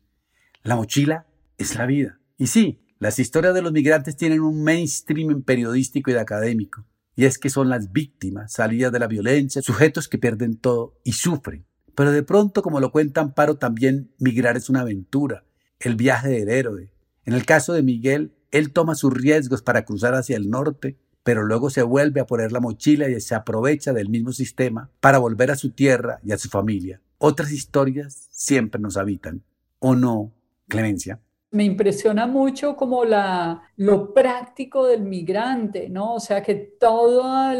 La 0.63 0.77
mochila 0.77 1.27
es 1.57 1.75
la 1.75 1.85
vida. 1.85 2.19
Y 2.37 2.47
sí, 2.47 2.85
las 2.99 3.17
historias 3.19 3.53
de 3.53 3.61
los 3.61 3.71
migrantes 3.71 4.15
tienen 4.15 4.41
un 4.41 4.63
mainstream 4.63 5.41
periodístico 5.41 6.11
y 6.11 6.15
académico, 6.15 6.85
y 7.15 7.25
es 7.25 7.37
que 7.37 7.49
son 7.49 7.69
las 7.69 7.91
víctimas, 7.91 8.53
salidas 8.53 8.91
de 8.91 8.99
la 8.99 9.07
violencia, 9.07 9.61
sujetos 9.61 10.07
que 10.07 10.17
pierden 10.17 10.57
todo 10.57 10.99
y 11.03 11.13
sufren. 11.13 11.65
Pero 11.99 12.13
de 12.13 12.23
pronto, 12.23 12.61
como 12.61 12.79
lo 12.79 12.93
cuenta 12.93 13.19
Amparo, 13.19 13.57
también 13.57 14.13
migrar 14.19 14.55
es 14.55 14.69
una 14.69 14.79
aventura, 14.79 15.43
el 15.81 15.97
viaje 15.97 16.29
del 16.29 16.47
héroe. 16.47 16.93
En 17.25 17.33
el 17.33 17.45
caso 17.45 17.73
de 17.73 17.83
Miguel, 17.83 18.37
él 18.51 18.71
toma 18.71 18.95
sus 18.95 19.13
riesgos 19.13 19.61
para 19.61 19.83
cruzar 19.83 20.15
hacia 20.15 20.37
el 20.37 20.49
norte, 20.49 20.97
pero 21.23 21.43
luego 21.43 21.69
se 21.69 21.81
vuelve 21.81 22.21
a 22.21 22.25
poner 22.25 22.53
la 22.53 22.61
mochila 22.61 23.09
y 23.09 23.19
se 23.19 23.35
aprovecha 23.35 23.91
del 23.91 24.07
mismo 24.07 24.31
sistema 24.31 24.89
para 25.01 25.17
volver 25.17 25.51
a 25.51 25.57
su 25.57 25.71
tierra 25.71 26.21
y 26.23 26.31
a 26.31 26.37
su 26.37 26.47
familia. 26.47 27.01
otras 27.17 27.51
historias 27.51 28.29
siempre 28.31 28.79
nos 28.79 28.95
habitan, 28.95 29.43
¿o 29.79 29.93
no, 29.93 30.33
Clemencia? 30.69 31.19
Me 31.51 31.63
impresiona 31.63 32.27
mucho 32.27 32.75
como 32.75 33.05
la, 33.05 33.63
lo 33.77 34.13
práctico 34.13 34.85
del 34.85 35.01
migrante, 35.01 35.89
¿no? 35.89 36.13
O 36.13 36.19
sea, 36.19 36.43
que 36.43 36.53
todos 36.53 37.57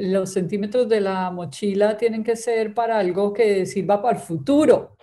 los 0.00 0.32
centímetros 0.32 0.88
de 0.88 1.00
la 1.00 1.30
mochila 1.32 1.96
tienen 1.96 2.22
que 2.22 2.36
ser 2.36 2.74
para 2.74 2.98
algo 3.00 3.32
que 3.32 3.66
sirva 3.66 4.00
para 4.00 4.18
el 4.18 4.22
futuro. 4.22 4.96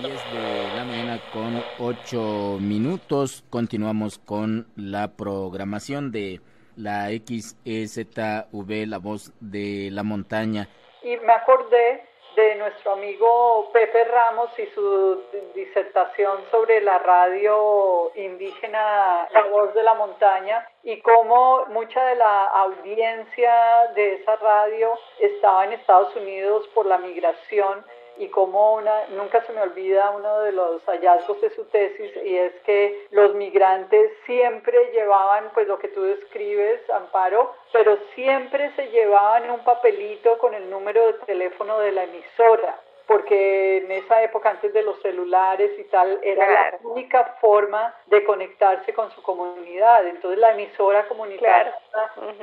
de 0.00 0.76
la 0.76 0.84
mañana 0.84 1.20
con 1.32 1.62
ocho 1.78 2.58
minutos. 2.60 3.44
Continuamos 3.50 4.18
con 4.18 4.66
la 4.74 5.16
programación 5.16 6.10
de 6.12 6.40
la 6.76 7.08
XEZV, 7.08 8.86
la 8.86 8.98
voz 8.98 9.32
de 9.40 9.88
la 9.90 10.02
montaña. 10.02 10.68
Y 11.02 11.16
me 11.16 11.32
acordé 11.32 12.04
de 12.36 12.54
nuestro 12.56 12.92
amigo 12.92 13.70
Pepe 13.72 14.04
Ramos 14.04 14.50
y 14.58 14.66
su 14.74 15.22
disertación 15.54 16.38
sobre 16.50 16.80
la 16.80 16.98
radio 16.98 18.10
indígena 18.14 19.28
La 19.32 19.42
Voz 19.44 19.74
de 19.74 19.82
la 19.82 19.94
Montaña 19.94 20.66
y 20.82 20.98
cómo 21.00 21.66
mucha 21.66 22.04
de 22.06 22.16
la 22.16 22.44
audiencia 22.44 23.52
de 23.94 24.14
esa 24.14 24.36
radio 24.36 24.94
estaba 25.18 25.66
en 25.66 25.74
Estados 25.74 26.14
Unidos 26.16 26.66
por 26.74 26.86
la 26.86 26.98
migración 26.98 27.84
y 28.18 28.28
como 28.28 28.74
una, 28.74 29.06
nunca 29.08 29.42
se 29.44 29.52
me 29.52 29.62
olvida 29.62 30.10
uno 30.10 30.40
de 30.40 30.52
los 30.52 30.82
hallazgos 30.84 31.40
de 31.40 31.50
su 31.50 31.64
tesis 31.66 32.12
y 32.24 32.36
es 32.36 32.52
que 32.64 33.06
los 33.10 33.34
migrantes 33.34 34.12
siempre 34.26 34.90
llevaban, 34.92 35.50
pues 35.54 35.66
lo 35.66 35.78
que 35.78 35.88
tú 35.88 36.02
describes, 36.02 36.88
Amparo, 36.90 37.54
pero 37.72 37.96
siempre 38.14 38.72
se 38.76 38.88
llevaban 38.90 39.50
un 39.50 39.64
papelito 39.64 40.38
con 40.38 40.54
el 40.54 40.68
número 40.70 41.06
de 41.06 41.14
teléfono 41.26 41.78
de 41.78 41.92
la 41.92 42.04
emisora 42.04 42.78
porque 43.06 43.78
en 43.78 43.90
esa 43.90 44.22
época 44.22 44.50
antes 44.50 44.72
de 44.72 44.82
los 44.82 45.00
celulares 45.02 45.70
y 45.78 45.84
tal 45.84 46.18
era 46.22 46.70
la 46.72 46.78
única 46.82 47.36
forma 47.40 47.94
de 48.06 48.24
conectarse 48.24 48.94
con 48.94 49.10
su 49.10 49.22
comunidad. 49.22 50.06
Entonces 50.06 50.38
la 50.38 50.52
emisora 50.52 51.06
comunitaria, 51.08 51.76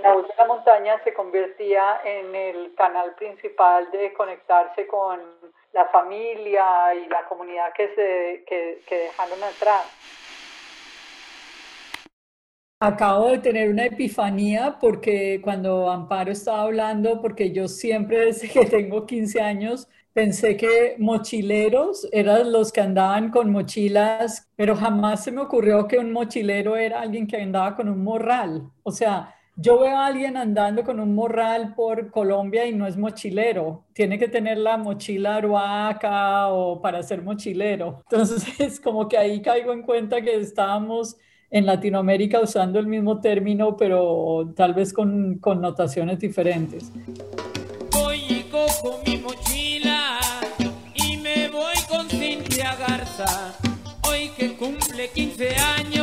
la 0.01 0.13
voz 0.13 0.27
de 0.27 0.33
la 0.37 0.45
montaña, 0.45 1.03
se 1.03 1.13
convertía 1.13 2.01
en 2.03 2.35
el 2.35 2.75
canal 2.75 3.15
principal 3.15 3.89
de 3.91 4.13
conectarse 4.13 4.85
con 4.87 5.19
la 5.73 5.85
familia 5.87 6.93
y 6.95 7.07
la 7.07 7.25
comunidad 7.27 7.73
que, 7.73 7.87
se, 7.95 8.43
que, 8.47 8.81
que 8.87 8.95
dejaron 8.95 9.43
atrás. 9.43 9.85
Acabo 12.81 13.27
de 13.29 13.39
tener 13.39 13.69
una 13.69 13.85
epifanía 13.85 14.77
porque 14.79 15.41
cuando 15.43 15.89
Amparo 15.91 16.31
estaba 16.31 16.61
hablando, 16.61 17.21
porque 17.21 17.51
yo 17.51 17.67
siempre 17.67 18.25
desde 18.27 18.49
que 18.49 18.65
tengo 18.65 19.05
15 19.05 19.41
años 19.41 19.89
pensé 20.13 20.55
que 20.57 20.95
mochileros 20.97 22.07
eran 22.11 22.51
los 22.53 22.71
que 22.71 22.81
andaban 22.81 23.31
con 23.31 23.51
mochilas, 23.51 24.49
pero 24.55 24.75
jamás 24.75 25.23
se 25.25 25.31
me 25.31 25.41
ocurrió 25.41 25.87
que 25.87 25.97
un 25.97 26.13
mochilero 26.13 26.77
era 26.77 27.01
alguien 27.01 27.27
que 27.27 27.41
andaba 27.41 27.75
con 27.75 27.89
un 27.89 28.03
morral. 28.03 28.71
O 28.83 28.91
sea, 28.91 29.35
yo 29.61 29.77
veo 29.77 29.97
a 29.97 30.05
alguien 30.05 30.37
andando 30.37 30.83
con 30.85 31.01
un 31.01 31.13
morral 31.13 31.75
por 31.75 32.11
Colombia 32.11 32.65
y 32.65 32.73
no 32.73 32.87
es 32.87 32.95
mochilero. 32.95 33.83
Tiene 33.91 34.17
que 34.17 34.29
tener 34.29 34.57
la 34.57 34.77
mochila 34.77 35.35
aruaca 35.35 36.47
o 36.47 36.81
para 36.81 37.03
ser 37.03 37.21
mochilero. 37.21 38.01
Entonces 38.09 38.47
es 38.59 38.79
como 38.79 39.09
que 39.09 39.17
ahí 39.17 39.41
caigo 39.41 39.73
en 39.73 39.81
cuenta 39.81 40.21
que 40.21 40.35
estábamos 40.35 41.17
en 41.51 41.65
Latinoamérica 41.65 42.39
usando 42.39 42.79
el 42.79 42.87
mismo 42.87 43.19
término, 43.19 43.75
pero 43.75 44.53
tal 44.55 44.73
vez 44.73 44.93
con 44.93 45.39
connotaciones 45.39 46.19
diferentes. 46.19 46.89
Voy 47.91 48.17
y 48.29 48.43
cojo 48.49 49.01
mi 49.05 49.17
mochila 49.17 50.19
y 50.95 51.17
me 51.17 51.49
voy 51.49 51.75
con 51.89 52.07
Cintia 52.07 52.75
Garza. 52.77 53.57
Hoy 54.09 54.29
que 54.37 54.55
cumple 54.55 55.09
15 55.13 55.55
años, 55.55 55.98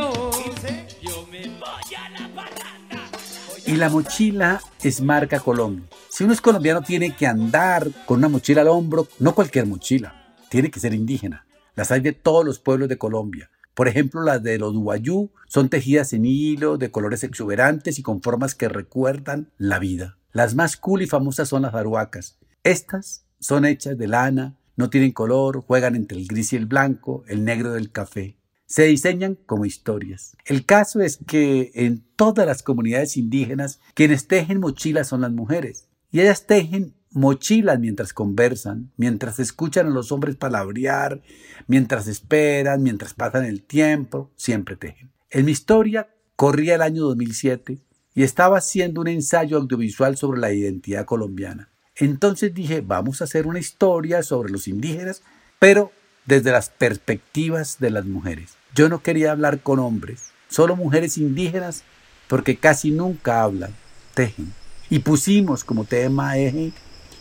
La 3.77 3.89
mochila 3.91 4.59
es 4.81 5.01
marca 5.01 5.39
Colombia. 5.39 5.85
Si 6.09 6.23
uno 6.23 6.33
es 6.33 6.41
colombiano 6.41 6.81
tiene 6.81 7.15
que 7.15 7.27
andar 7.27 7.87
con 8.07 8.17
una 8.17 8.27
mochila 8.27 8.61
al 8.61 8.69
hombro, 8.69 9.07
no 9.19 9.35
cualquier 9.35 9.67
mochila, 9.67 10.35
tiene 10.49 10.71
que 10.71 10.79
ser 10.79 10.95
indígena. 10.95 11.45
Las 11.75 11.91
hay 11.91 11.99
de 11.99 12.13
todos 12.13 12.43
los 12.43 12.57
pueblos 12.57 12.89
de 12.89 12.97
Colombia. 12.97 13.51
Por 13.75 13.87
ejemplo, 13.87 14.23
las 14.23 14.41
de 14.41 14.57
los 14.57 14.75
guayú 14.75 15.29
son 15.47 15.69
tejidas 15.69 16.11
en 16.13 16.25
hilo, 16.25 16.79
de 16.79 16.89
colores 16.89 17.23
exuberantes 17.23 17.99
y 17.99 18.01
con 18.01 18.23
formas 18.23 18.55
que 18.55 18.67
recuerdan 18.67 19.51
la 19.59 19.77
vida. 19.77 20.17
Las 20.31 20.55
más 20.55 20.75
cool 20.75 21.03
y 21.03 21.05
famosas 21.05 21.47
son 21.47 21.61
las 21.61 21.75
aruacas. 21.75 22.39
Estas 22.63 23.25
son 23.39 23.63
hechas 23.63 23.95
de 23.95 24.07
lana, 24.07 24.57
no 24.75 24.89
tienen 24.89 25.11
color, 25.11 25.61
juegan 25.61 25.95
entre 25.95 26.17
el 26.17 26.25
gris 26.25 26.51
y 26.51 26.55
el 26.55 26.65
blanco, 26.65 27.23
el 27.27 27.45
negro 27.45 27.73
del 27.73 27.91
café. 27.91 28.36
Se 28.67 28.83
diseñan 28.83 29.35
como 29.45 29.65
historias. 29.65 30.35
El 30.45 30.65
caso 30.65 31.01
es 31.01 31.19
que 31.25 31.71
en 31.73 32.03
todas 32.15 32.45
las 32.45 32.63
comunidades 32.63 33.15
indígenas 33.15 33.79
quienes 33.93 34.27
tejen 34.27 34.59
mochilas 34.59 35.07
son 35.07 35.21
las 35.21 35.31
mujeres. 35.31 35.87
Y 36.11 36.19
ellas 36.19 36.45
tejen 36.45 36.93
mochilas 37.11 37.79
mientras 37.79 38.13
conversan, 38.13 38.91
mientras 38.97 39.39
escuchan 39.39 39.87
a 39.87 39.91
los 39.91 40.11
hombres 40.11 40.35
palabrear, 40.35 41.21
mientras 41.67 42.07
esperan, 42.07 42.83
mientras 42.83 43.13
pasan 43.13 43.45
el 43.45 43.63
tiempo, 43.63 44.31
siempre 44.35 44.75
tejen. 44.75 45.11
En 45.29 45.45
mi 45.45 45.53
historia 45.53 46.09
corría 46.35 46.75
el 46.75 46.81
año 46.81 47.03
2007 47.03 47.79
y 48.13 48.23
estaba 48.23 48.57
haciendo 48.57 48.99
un 48.99 49.07
ensayo 49.07 49.57
audiovisual 49.57 50.17
sobre 50.17 50.41
la 50.41 50.51
identidad 50.51 51.05
colombiana. 51.05 51.69
Entonces 51.95 52.53
dije, 52.53 52.81
vamos 52.81 53.21
a 53.21 53.23
hacer 53.23 53.47
una 53.47 53.59
historia 53.59 54.23
sobre 54.23 54.51
los 54.51 54.67
indígenas, 54.67 55.23
pero 55.57 55.91
desde 56.25 56.51
las 56.51 56.69
perspectivas 56.69 57.79
de 57.79 57.89
las 57.89 58.05
mujeres. 58.05 58.56
Yo 58.77 58.89
no 58.89 59.01
quería 59.01 59.31
hablar 59.31 59.61
con 59.61 59.79
hombres, 59.79 60.33
solo 60.49 60.75
mujeres 60.75 61.17
indígenas, 61.17 61.81
porque 62.27 62.57
casi 62.57 62.91
nunca 62.91 63.41
hablan, 63.41 63.75
tejen. 64.13 64.53
Y 64.91 64.99
pusimos 64.99 65.63
como 65.63 65.83
tema 65.83 66.37
eje 66.37 66.73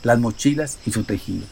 las 0.03 0.19
mochilas 0.19 0.79
y 0.85 0.93
su 0.93 1.05
tejido. 1.05 1.47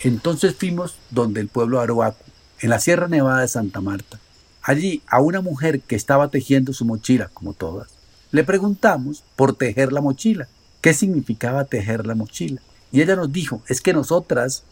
Entonces 0.00 0.56
fuimos 0.58 0.96
donde 1.10 1.40
el 1.40 1.46
pueblo 1.46 1.78
Aroaco, 1.78 2.24
en 2.58 2.70
la 2.70 2.80
Sierra 2.80 3.06
Nevada 3.06 3.42
de 3.42 3.48
Santa 3.48 3.80
Marta. 3.80 4.18
Allí 4.66 5.00
a 5.06 5.20
una 5.20 5.40
mujer 5.40 5.80
que 5.80 5.94
estaba 5.94 6.28
tejiendo 6.28 6.72
su 6.72 6.84
mochila, 6.84 7.30
como 7.32 7.52
todas, 7.52 7.86
le 8.32 8.42
preguntamos 8.42 9.22
por 9.36 9.54
tejer 9.54 9.92
la 9.92 10.00
mochila. 10.00 10.48
¿Qué 10.80 10.92
significaba 10.92 11.66
tejer 11.66 12.04
la 12.04 12.16
mochila? 12.16 12.60
Y 12.90 13.00
ella 13.00 13.14
nos 13.14 13.32
dijo, 13.32 13.62
es 13.68 13.80
que 13.80 13.92
nosotras 13.92 14.64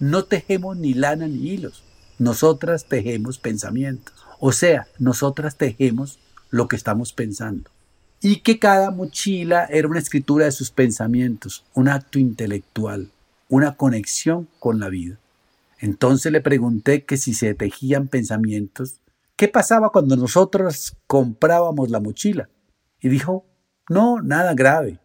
no 0.00 0.24
tejemos 0.24 0.76
ni 0.76 0.94
lana 0.94 1.28
ni 1.28 1.48
hilos, 1.48 1.84
nosotras 2.18 2.86
tejemos 2.86 3.38
pensamientos. 3.38 4.16
O 4.40 4.50
sea, 4.50 4.88
nosotras 4.98 5.56
tejemos 5.56 6.18
lo 6.50 6.66
que 6.66 6.74
estamos 6.74 7.12
pensando. 7.12 7.70
Y 8.20 8.40
que 8.40 8.58
cada 8.58 8.90
mochila 8.90 9.66
era 9.66 9.86
una 9.86 10.00
escritura 10.00 10.46
de 10.46 10.52
sus 10.52 10.72
pensamientos, 10.72 11.62
un 11.72 11.88
acto 11.88 12.18
intelectual, 12.18 13.12
una 13.48 13.76
conexión 13.76 14.48
con 14.58 14.80
la 14.80 14.88
vida. 14.88 15.20
Entonces 15.78 16.32
le 16.32 16.40
pregunté 16.40 17.04
que 17.04 17.16
si 17.16 17.32
se 17.32 17.54
tejían 17.54 18.08
pensamientos, 18.08 18.96
¿qué 19.36 19.48
pasaba 19.48 19.90
cuando 19.90 20.16
nosotros 20.16 20.96
comprábamos 21.06 21.90
la 21.90 22.00
mochila? 22.00 22.48
Y 23.00 23.08
dijo, 23.08 23.46
no, 23.88 24.20
nada 24.22 24.54
grave. 24.54 25.00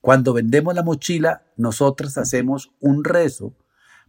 Cuando 0.00 0.32
vendemos 0.32 0.74
la 0.74 0.82
mochila, 0.82 1.44
nosotras 1.56 2.16
hacemos 2.16 2.72
un 2.80 3.04
rezo 3.04 3.56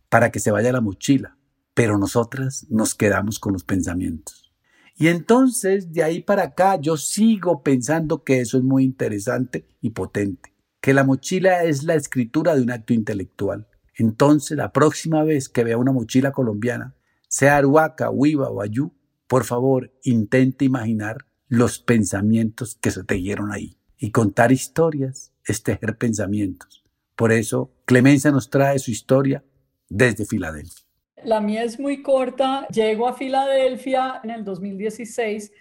para 0.10 0.32
que 0.32 0.39
se 0.39 0.51
vaya 0.51 0.72
la 0.72 0.82
mochila, 0.82 1.38
pero 1.74 1.98
nosotras 1.98 2.65
nos 2.70 2.96
quedamos 2.96 3.39
con 3.39 3.53
los 3.53 3.63
pensamientos. 3.63 4.53
Y 4.96 5.08
entonces, 5.08 5.92
de 5.92 6.03
ahí 6.03 6.22
para 6.22 6.44
acá, 6.44 6.80
yo 6.80 6.98
sigo 6.98 7.63
pensando 7.63 8.24
que 8.24 8.42
eso 8.42 8.58
es 8.58 8.63
muy 8.63 8.84
interesante 8.84 9.68
y 9.82 9.89
potente, 9.89 10.53
que 10.82 10.94
la 10.94 11.03
mochila 11.03 11.63
es 11.63 11.84
la 11.84 11.96
escritura 11.96 12.56
de 12.56 12.62
un 12.62 12.72
acto 12.72 12.94
intelectual. 12.94 13.68
Entonces, 13.96 14.58
la 14.58 14.72
próxima 14.72 15.24
vez 15.24 15.50
que 15.50 15.63
vea 15.63 15.77
una 15.77 15.92
mochila 15.92 16.32
colombiana, 16.32 16.96
sea 17.27 17.58
Aruaca, 17.58 18.12
Huiva 18.12 18.50
o 18.50 18.62
Ayú, 18.62 18.94
por 19.27 19.46
favor, 19.46 19.92
intente 20.03 20.65
imaginar 20.65 21.25
los 21.48 21.80
pensamientos 21.80 22.75
que 22.75 22.92
se 22.92 23.03
tejieron 23.03 23.51
ahí. 23.51 23.77
Y 23.98 24.12
contar 24.12 24.51
historias 24.51 25.34
es 25.46 25.63
tejer 25.63 25.98
pensamientos. 25.98 26.84
Por 27.15 27.32
eso, 27.32 27.72
Clemencia 27.86 28.32
nos 28.32 28.50
trae 28.50 28.80
su 28.80 28.92
historia 28.92 29.44
desde 29.89 30.25
Filadelfia. 30.25 30.84
La 31.24 31.39
mía 31.39 31.63
es 31.63 31.80
muy 31.80 32.01
corta. 32.01 32.68
Llego 32.68 33.08
a 33.08 33.13
Filadelfia 33.13 34.20
en 34.24 34.32
el 34.32 34.44
2016 34.44 35.51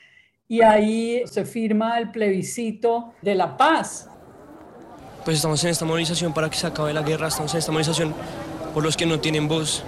y 0.49 0.63
ahí 0.63 1.23
se 1.27 1.45
firma 1.45 1.99
el 1.99 2.11
plebiscito 2.11 3.15
de 3.23 3.35
la 3.35 3.57
paz. 3.57 4.09
Pues 5.25 5.37
estamos 5.37 5.63
en 5.63 5.71
esta 5.71 5.85
movilización 5.85 6.35
para 6.35 6.51
que 6.51 6.57
se 6.57 6.67
acabe 6.67 6.93
la 6.93 7.03
guerra, 7.03 7.29
estamos 7.29 7.53
en 7.55 7.59
esta 7.59 7.71
movilización 7.71 8.13
por 8.75 8.83
los 8.83 8.97
que 8.97 9.07
no 9.07 9.21
tienen 9.21 9.47
voz. 9.47 9.85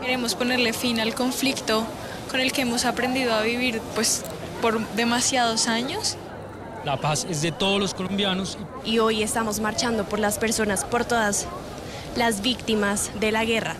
Queremos 0.00 0.34
ponerle 0.34 0.72
fin 0.72 0.98
al 0.98 1.14
conflicto 1.14 1.86
con 2.30 2.40
el 2.40 2.52
que 2.52 2.62
hemos 2.62 2.84
aprendido 2.84 3.34
a 3.34 3.42
vivir 3.42 3.80
pues 3.94 4.24
por 4.60 4.80
demasiados 4.96 5.68
años. 5.68 6.16
La 6.84 6.96
paz 6.96 7.26
es 7.28 7.42
de 7.42 7.52
todos 7.52 7.80
los 7.80 7.94
colombianos. 7.94 8.58
Y 8.84 8.98
hoy 9.00 9.22
estamos 9.22 9.60
marchando 9.60 10.04
por 10.04 10.18
las 10.18 10.38
personas, 10.38 10.84
por 10.84 11.04
todas 11.04 11.46
las 12.16 12.42
víctimas 12.42 13.10
de 13.18 13.32
la 13.32 13.44
guerra. 13.44 13.74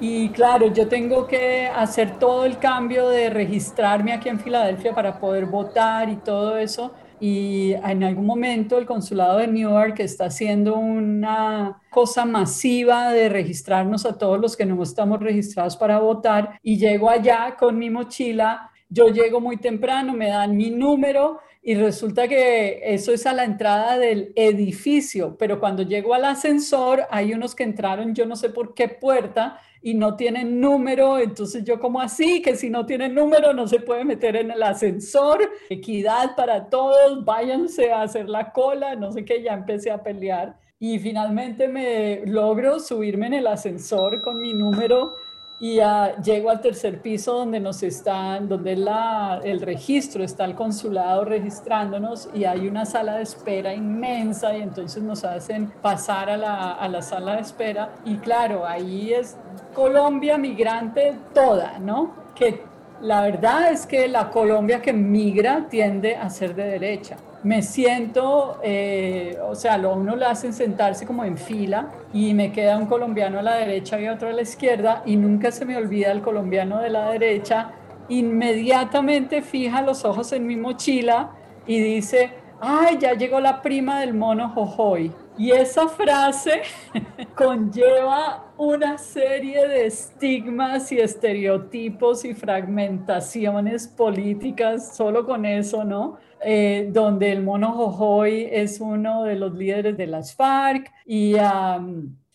Y 0.00 0.30
claro, 0.30 0.66
yo 0.72 0.88
tengo 0.88 1.26
que 1.26 1.68
hacer 1.68 2.18
todo 2.18 2.44
el 2.44 2.58
cambio 2.58 3.08
de 3.08 3.30
registrarme 3.30 4.12
aquí 4.12 4.28
en 4.28 4.40
Filadelfia 4.40 4.94
para 4.94 5.20
poder 5.20 5.46
votar 5.46 6.08
y 6.08 6.16
todo 6.16 6.56
eso. 6.56 6.92
Y 7.24 7.74
en 7.74 8.02
algún 8.02 8.26
momento 8.26 8.78
el 8.78 8.84
consulado 8.84 9.38
de 9.38 9.46
Newark 9.46 10.00
está 10.00 10.24
haciendo 10.24 10.76
una 10.76 11.80
cosa 11.88 12.24
masiva 12.24 13.12
de 13.12 13.28
registrarnos 13.28 14.04
a 14.06 14.18
todos 14.18 14.40
los 14.40 14.56
que 14.56 14.66
no 14.66 14.82
estamos 14.82 15.20
registrados 15.20 15.76
para 15.76 16.00
votar. 16.00 16.58
Y 16.64 16.78
llego 16.78 17.08
allá 17.08 17.54
con 17.56 17.78
mi 17.78 17.90
mochila 17.90 18.72
yo 18.94 19.08
llego 19.08 19.40
muy 19.40 19.56
temprano, 19.56 20.12
me 20.12 20.28
dan 20.28 20.54
mi 20.54 20.70
número 20.70 21.40
y 21.64 21.76
resulta 21.76 22.26
que 22.26 22.80
eso 22.82 23.12
es 23.12 23.24
a 23.24 23.32
la 23.32 23.44
entrada 23.44 23.96
del 23.96 24.32
edificio, 24.34 25.36
pero 25.38 25.60
cuando 25.60 25.84
llego 25.84 26.12
al 26.12 26.24
ascensor 26.24 27.04
hay 27.08 27.32
unos 27.32 27.54
que 27.54 27.62
entraron 27.62 28.16
yo 28.16 28.26
no 28.26 28.34
sé 28.34 28.50
por 28.50 28.74
qué 28.74 28.88
puerta 28.88 29.60
y 29.80 29.94
no 29.94 30.16
tienen 30.16 30.60
número, 30.60 31.20
entonces 31.20 31.62
yo 31.64 31.78
como 31.78 32.00
así, 32.00 32.42
que 32.42 32.56
si 32.56 32.68
no 32.68 32.84
tienen 32.84 33.14
número 33.14 33.52
no 33.52 33.68
se 33.68 33.78
puede 33.78 34.04
meter 34.04 34.34
en 34.34 34.50
el 34.50 34.62
ascensor, 34.62 35.52
equidad 35.70 36.34
para 36.34 36.68
todos, 36.68 37.24
váyanse 37.24 37.92
a 37.92 38.02
hacer 38.02 38.28
la 38.28 38.52
cola, 38.52 38.96
no 38.96 39.12
sé 39.12 39.24
qué, 39.24 39.42
ya 39.42 39.54
empecé 39.54 39.90
a 39.90 40.02
pelear. 40.02 40.56
Y 40.80 40.98
finalmente 40.98 41.68
me 41.68 42.26
logro 42.26 42.80
subirme 42.80 43.28
en 43.28 43.34
el 43.34 43.46
ascensor 43.46 44.20
con 44.20 44.40
mi 44.40 44.52
número 44.52 45.14
y 45.62 45.78
llego 46.24 46.50
al 46.50 46.60
tercer 46.60 47.00
piso 47.00 47.34
donde 47.34 47.60
nos 47.60 47.84
están, 47.84 48.48
donde 48.48 48.72
el 48.72 49.60
registro, 49.60 50.24
está 50.24 50.44
el 50.44 50.56
consulado 50.56 51.24
registrándonos 51.24 52.28
y 52.34 52.46
hay 52.46 52.66
una 52.66 52.84
sala 52.84 53.18
de 53.18 53.22
espera 53.22 53.72
inmensa 53.72 54.56
y 54.56 54.62
entonces 54.62 55.00
nos 55.04 55.22
hacen 55.22 55.72
pasar 55.80 56.30
a 56.30 56.36
la, 56.36 56.72
a 56.72 56.88
la 56.88 57.00
sala 57.00 57.36
de 57.36 57.42
espera 57.42 57.92
y 58.04 58.16
claro, 58.16 58.66
ahí 58.66 59.12
es 59.12 59.36
Colombia 59.72 60.36
migrante 60.36 61.14
toda, 61.32 61.78
¿no? 61.78 62.12
Que 62.34 62.64
la 63.00 63.22
verdad 63.22 63.70
es 63.70 63.86
que 63.86 64.08
la 64.08 64.30
Colombia 64.30 64.82
que 64.82 64.92
migra 64.92 65.68
tiende 65.70 66.16
a 66.16 66.28
ser 66.28 66.56
de 66.56 66.64
derecha 66.64 67.16
me 67.42 67.62
siento, 67.62 68.60
eh, 68.62 69.38
o 69.42 69.54
sea, 69.54 69.76
lo 69.78 69.94
uno 69.94 70.14
lo 70.14 70.26
hacen 70.26 70.52
sentarse 70.52 71.06
como 71.06 71.24
en 71.24 71.36
fila 71.36 71.88
y 72.12 72.34
me 72.34 72.52
queda 72.52 72.76
un 72.76 72.86
colombiano 72.86 73.40
a 73.40 73.42
la 73.42 73.56
derecha 73.56 74.00
y 74.00 74.08
otro 74.08 74.28
a 74.28 74.32
la 74.32 74.42
izquierda 74.42 75.02
y 75.06 75.16
nunca 75.16 75.50
se 75.50 75.64
me 75.64 75.76
olvida 75.76 76.12
el 76.12 76.22
colombiano 76.22 76.78
de 76.78 76.90
la 76.90 77.10
derecha, 77.10 77.72
inmediatamente 78.08 79.42
fija 79.42 79.82
los 79.82 80.04
ojos 80.04 80.32
en 80.32 80.46
mi 80.46 80.56
mochila 80.56 81.30
y 81.66 81.80
dice, 81.80 82.30
ay, 82.60 82.98
ya 83.00 83.14
llegó 83.14 83.40
la 83.40 83.60
prima 83.60 84.00
del 84.00 84.14
mono 84.14 84.48
Jojoy. 84.50 85.12
Y 85.36 85.50
esa 85.50 85.88
frase 85.88 86.62
conlleva 87.34 88.51
una 88.62 88.96
serie 88.96 89.66
de 89.66 89.86
estigmas 89.86 90.92
y 90.92 91.00
estereotipos 91.00 92.24
y 92.24 92.32
fragmentaciones 92.32 93.88
políticas, 93.88 94.96
solo 94.96 95.26
con 95.26 95.44
eso, 95.44 95.82
¿no? 95.82 96.18
Eh, 96.44 96.88
donde 96.92 97.32
el 97.32 97.42
mono 97.42 97.72
Jojoy 97.72 98.48
es 98.52 98.80
uno 98.80 99.24
de 99.24 99.34
los 99.34 99.54
líderes 99.54 99.96
de 99.96 100.06
las 100.06 100.34
FARC 100.34 100.92
y 101.04 101.34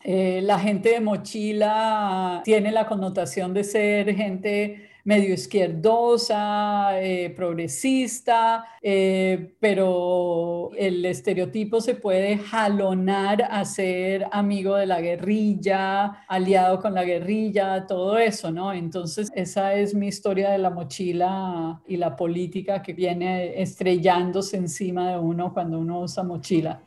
eh, 0.04 0.42
la 0.42 0.60
gente 0.60 0.90
de 0.90 1.00
mochila 1.00 2.42
tiene 2.44 2.72
la 2.72 2.88
connotación 2.88 3.54
de 3.54 3.64
ser 3.64 4.14
gente 4.14 4.87
medio 5.08 5.34
izquierdosa, 5.34 7.02
eh, 7.02 7.30
progresista, 7.34 8.66
eh, 8.82 9.56
pero 9.58 10.72
el 10.76 11.06
estereotipo 11.06 11.80
se 11.80 11.96
puede 11.96 12.38
jalonar 12.38 13.42
a 13.50 13.64
ser 13.64 14.28
amigo 14.34 14.76
de 14.76 14.86
la 14.86 15.00
guerrilla, 15.00 16.26
aliado 16.28 16.82
con 16.82 16.94
la 16.94 17.06
guerrilla, 17.06 17.88
todo 17.88 18.18
eso, 18.18 18.52
¿no? 18.52 18.74
Entonces, 18.74 19.32
esa 19.34 19.76
es 19.76 19.96
mi 19.96 20.08
historia 20.08 20.50
de 20.50 20.58
la 20.58 20.72
mochila 20.72 21.82
y 21.88 21.96
la 21.96 22.14
política 22.18 22.82
que 22.82 22.92
viene 22.92 23.62
estrellándose 23.62 24.58
encima 24.58 25.12
de 25.12 25.20
uno 25.20 25.54
cuando 25.54 25.80
uno 25.80 26.02
usa 26.02 26.22
mochila. 26.24 26.82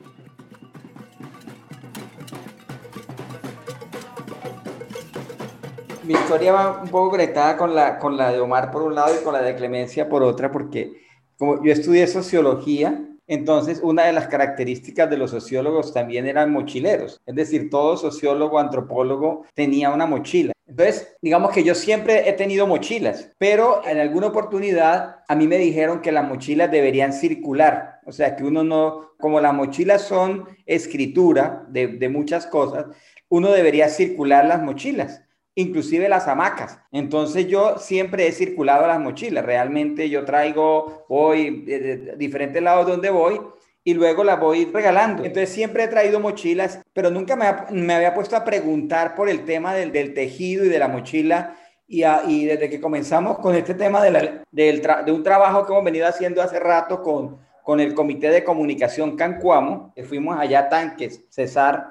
Mi 6.11 6.17
historia 6.17 6.53
va 6.53 6.83
un 6.83 6.89
poco 6.89 7.11
conectada 7.11 7.57
con 7.57 7.73
la, 7.73 7.97
con 7.97 8.17
la 8.17 8.33
de 8.33 8.41
Omar 8.41 8.73
por 8.73 8.83
un 8.83 8.97
lado 8.97 9.15
y 9.15 9.23
con 9.23 9.33
la 9.33 9.43
de 9.43 9.55
Clemencia 9.55 10.09
por 10.09 10.25
otra, 10.25 10.51
porque 10.51 10.93
como 11.39 11.63
yo 11.63 11.71
estudié 11.71 12.09
sociología, 12.09 13.07
entonces 13.29 13.79
una 13.81 14.07
de 14.07 14.13
las 14.13 14.27
características 14.27 15.09
de 15.09 15.17
los 15.17 15.31
sociólogos 15.31 15.95
también 15.95 16.27
eran 16.27 16.51
mochileros, 16.51 17.21
es 17.25 17.35
decir, 17.37 17.71
todo 17.71 17.97
sociólogo, 17.97 18.59
antropólogo 18.59 19.45
tenía 19.55 19.91
una 19.91 20.05
mochila. 20.05 20.53
Entonces, 20.67 21.17
digamos 21.23 21.53
que 21.53 21.63
yo 21.63 21.77
siempre 21.77 22.29
he 22.29 22.33
tenido 22.33 22.67
mochilas, 22.67 23.31
pero 23.39 23.81
en 23.87 23.99
alguna 23.99 24.27
oportunidad 24.27 25.19
a 25.29 25.37
mí 25.37 25.47
me 25.47 25.59
dijeron 25.59 26.01
que 26.01 26.11
las 26.11 26.27
mochilas 26.27 26.73
deberían 26.73 27.13
circular, 27.13 28.01
o 28.05 28.11
sea, 28.11 28.35
que 28.35 28.43
uno 28.43 28.65
no, 28.65 29.13
como 29.21 29.41
las 29.41 29.55
mochilas 29.55 30.03
son 30.03 30.49
escritura 30.67 31.65
de, 31.69 31.87
de 31.87 32.09
muchas 32.09 32.49
cosas, 32.49 32.87
uno 33.29 33.53
debería 33.53 33.89
circular 33.89 34.45
las 34.45 34.61
mochilas 34.61 35.23
inclusive 35.61 36.09
las 36.09 36.29
hamacas. 36.29 36.79
Entonces 36.93 37.47
yo 37.47 37.79
siempre 37.79 38.27
he 38.27 38.33
circulado 38.33 38.87
las 38.87 39.01
mochilas, 39.01 39.45
realmente 39.45 40.09
yo 40.09 40.25
traigo, 40.25 41.05
voy 41.09 41.65
de, 41.65 42.15
diferentes 42.17 42.63
lados 42.63 42.87
donde 42.87 43.11
voy 43.11 43.41
y 43.85 43.95
luego 43.95 44.25
las 44.25 44.39
voy 44.41 44.67
regalando. 44.67 45.25
Entonces 45.25 45.51
siempre 45.51 45.85
he 45.85 45.89
traído 45.89 46.21
mochilas, 46.21 46.81
pero 46.93 47.11
nunca 47.11 47.37
me, 47.37 47.95
había 47.95 48.15
puesto 48.15 48.37
a 48.37 48.45
preguntar 48.45 49.15
por 49.15 49.29
el 49.29 49.45
tema 49.45 49.75
del, 49.75 50.15
tejido 50.15 50.65
y 50.65 50.69
de 50.69 50.79
la 50.79 50.89
mochila. 50.89 51.57
Y, 51.87 52.05
y, 52.29 52.45
desde 52.45 52.71
que 52.71 52.81
comenzamos 52.81 53.39
con 53.41 53.57
este 53.57 53.75
tema 53.75 54.01
de, 54.01 54.43
de 54.53 55.13
un 55.13 55.25
trabajo 55.25 55.67
que 55.67 55.73
hemos 55.73 55.85
venido 55.85 56.07
haciendo 56.07 56.41
hace 56.41 56.61
rato 56.61 57.03
con, 57.03 57.41
con 57.71 57.81
el 57.81 57.95
Comité 57.95 58.31
de 58.31 58.45
Comunicación 58.45 59.17
Cancuamo, 59.17 59.93
que 59.95 60.05
fuimos 60.05 60.39
allá 60.39 60.61
a 60.61 60.69
Tanques, 60.69 61.23
César 61.29 61.91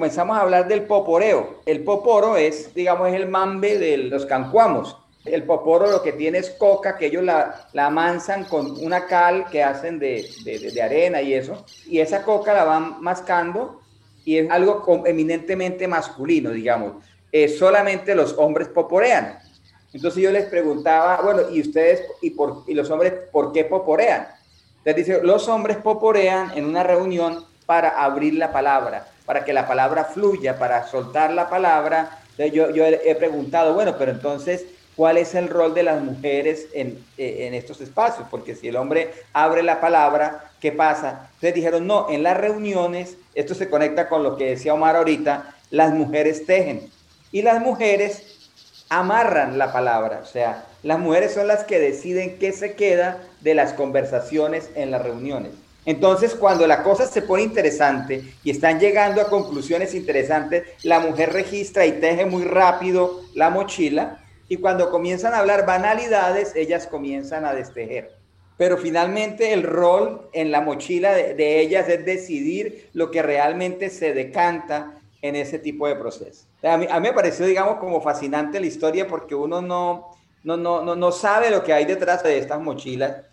comenzamos 0.00 0.38
a 0.38 0.40
hablar 0.40 0.66
del 0.66 0.84
poporeo. 0.84 1.60
El 1.66 1.84
poporo 1.84 2.38
es, 2.38 2.72
digamos, 2.72 3.08
es 3.08 3.14
el 3.16 3.28
mambe 3.28 3.76
de 3.76 3.98
los 3.98 4.24
cancuamos. 4.24 4.96
El 5.26 5.42
poporo 5.42 5.90
lo 5.90 6.02
que 6.02 6.14
tiene 6.14 6.38
es 6.38 6.48
coca, 6.48 6.96
que 6.96 7.08
ellos 7.08 7.22
la, 7.22 7.68
la 7.74 7.88
amansan 7.88 8.44
con 8.44 8.82
una 8.82 9.06
cal 9.06 9.50
que 9.50 9.62
hacen 9.62 9.98
de, 9.98 10.26
de, 10.42 10.82
arena 10.82 11.20
y 11.20 11.34
eso. 11.34 11.66
Y 11.84 11.98
esa 11.98 12.22
coca 12.22 12.54
la 12.54 12.64
van 12.64 13.02
mascando 13.02 13.82
y 14.24 14.38
es 14.38 14.50
algo 14.50 15.04
eminentemente 15.04 15.86
masculino, 15.86 16.48
digamos. 16.48 16.94
solamente 17.58 18.14
los 18.14 18.32
hombres 18.38 18.68
poporean. 18.68 19.38
Entonces 19.92 20.22
yo 20.22 20.32
les 20.32 20.46
preguntaba, 20.46 21.20
bueno, 21.22 21.42
¿y 21.50 21.60
ustedes 21.60 22.04
y, 22.22 22.30
por, 22.30 22.64
y 22.66 22.72
los 22.72 22.88
hombres 22.88 23.12
por 23.30 23.52
qué 23.52 23.66
poporean? 23.66 24.28
Entonces 24.78 24.96
dice, 24.96 25.20
los 25.22 25.46
hombres 25.46 25.76
poporean 25.76 26.52
en 26.56 26.64
una 26.64 26.84
reunión 26.84 27.44
para 27.66 27.90
abrir 28.02 28.32
la 28.32 28.50
palabra 28.50 29.06
para 29.26 29.44
que 29.44 29.52
la 29.52 29.66
palabra 29.66 30.04
fluya, 30.04 30.58
para 30.58 30.86
soltar 30.86 31.32
la 31.32 31.48
palabra. 31.48 32.18
Yo, 32.38 32.70
yo 32.70 32.84
he 32.86 33.14
preguntado, 33.16 33.74
bueno, 33.74 33.96
pero 33.98 34.12
entonces, 34.12 34.64
¿cuál 34.96 35.18
es 35.18 35.34
el 35.34 35.48
rol 35.48 35.74
de 35.74 35.82
las 35.82 36.02
mujeres 36.02 36.68
en, 36.72 37.04
eh, 37.18 37.46
en 37.46 37.54
estos 37.54 37.80
espacios? 37.80 38.26
Porque 38.30 38.56
si 38.56 38.68
el 38.68 38.76
hombre 38.76 39.12
abre 39.32 39.62
la 39.62 39.80
palabra, 39.80 40.50
¿qué 40.60 40.72
pasa? 40.72 41.28
Entonces 41.34 41.54
dijeron, 41.54 41.86
no, 41.86 42.08
en 42.10 42.22
las 42.22 42.36
reuniones, 42.36 43.16
esto 43.34 43.54
se 43.54 43.68
conecta 43.68 44.08
con 44.08 44.22
lo 44.22 44.36
que 44.36 44.50
decía 44.50 44.74
Omar 44.74 44.96
ahorita, 44.96 45.54
las 45.70 45.92
mujeres 45.92 46.46
tejen 46.46 46.90
y 47.30 47.42
las 47.42 47.60
mujeres 47.60 48.30
amarran 48.88 49.56
la 49.56 49.72
palabra, 49.72 50.20
o 50.22 50.26
sea, 50.26 50.64
las 50.82 50.98
mujeres 50.98 51.32
son 51.32 51.46
las 51.46 51.64
que 51.64 51.78
deciden 51.78 52.38
qué 52.38 52.52
se 52.52 52.74
queda 52.74 53.22
de 53.40 53.54
las 53.54 53.72
conversaciones 53.72 54.70
en 54.74 54.90
las 54.90 55.02
reuniones. 55.02 55.52
Entonces, 55.86 56.34
cuando 56.34 56.66
la 56.66 56.82
cosa 56.82 57.06
se 57.06 57.22
pone 57.22 57.42
interesante 57.42 58.34
y 58.44 58.50
están 58.50 58.78
llegando 58.78 59.20
a 59.20 59.28
conclusiones 59.28 59.94
interesantes, 59.94 60.64
la 60.82 61.00
mujer 61.00 61.32
registra 61.32 61.86
y 61.86 61.92
teje 61.92 62.26
muy 62.26 62.44
rápido 62.44 63.22
la 63.34 63.50
mochila 63.50 64.22
y 64.48 64.56
cuando 64.56 64.90
comienzan 64.90 65.32
a 65.32 65.38
hablar 65.38 65.64
banalidades, 65.64 66.54
ellas 66.54 66.86
comienzan 66.86 67.44
a 67.44 67.54
destejer. 67.54 68.16
pero 68.58 68.76
finalmente 68.76 69.54
el 69.54 69.62
rol 69.62 70.28
en 70.34 70.50
la 70.50 70.60
mochila 70.60 71.14
de, 71.14 71.60
ellas 71.60 71.88
es 71.88 72.04
decidir 72.04 72.90
lo 72.92 73.10
que 73.10 73.22
realmente 73.22 73.88
se 73.88 74.12
decanta 74.12 75.00
en 75.22 75.34
ese 75.34 75.58
tipo 75.58 75.88
de 75.88 75.96
proceso. 75.96 76.44
A 76.62 76.76
mí, 76.76 76.86
a 76.90 77.00
mí 77.00 77.08
me 77.08 77.14
pareció, 77.14 77.46
digamos, 77.46 77.78
como 77.78 78.02
fascinante 78.02 78.60
la 78.60 78.66
historia 78.66 79.06
porque 79.06 79.34
uno 79.34 79.62
no, 79.62 80.10
no, 80.44 80.58
no, 80.58 80.82
no, 80.82 80.94
no 80.94 81.10
sabe 81.10 81.50
lo 81.50 81.64
que 81.64 81.72
hay 81.72 81.86
detrás 81.86 82.22
de 82.22 82.36
estas 82.36 82.60
mochilas. 82.60 83.29